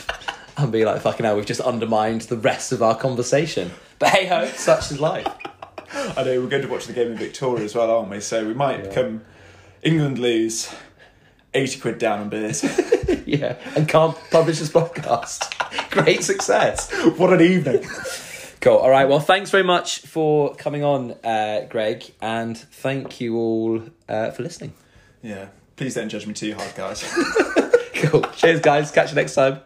[0.57, 4.25] and be like, "Fucking hell, we've just undermined the rest of our conversation." But hey
[4.27, 5.27] ho, such is life.
[5.93, 8.19] I know we're going to watch the game in Victoria as well, aren't we?
[8.19, 8.89] So we might Yeah.
[8.89, 9.21] become
[9.83, 10.73] England lose
[11.53, 12.63] eighty quid down on beers.
[13.25, 15.51] yeah, and can't publish this podcast.
[15.91, 16.91] Great success.
[17.17, 17.83] what an evening!
[18.61, 18.77] Cool.
[18.77, 19.07] All right.
[19.09, 24.41] Well, thanks very much for coming on, uh, Greg, and thank you all uh, for
[24.43, 24.73] listening.
[25.21, 25.47] Yeah.
[25.75, 27.03] Please don't judge me too hard, guys.
[27.95, 28.21] Cool.
[28.35, 28.89] Cheers, guys.
[28.91, 29.59] Catch you next time.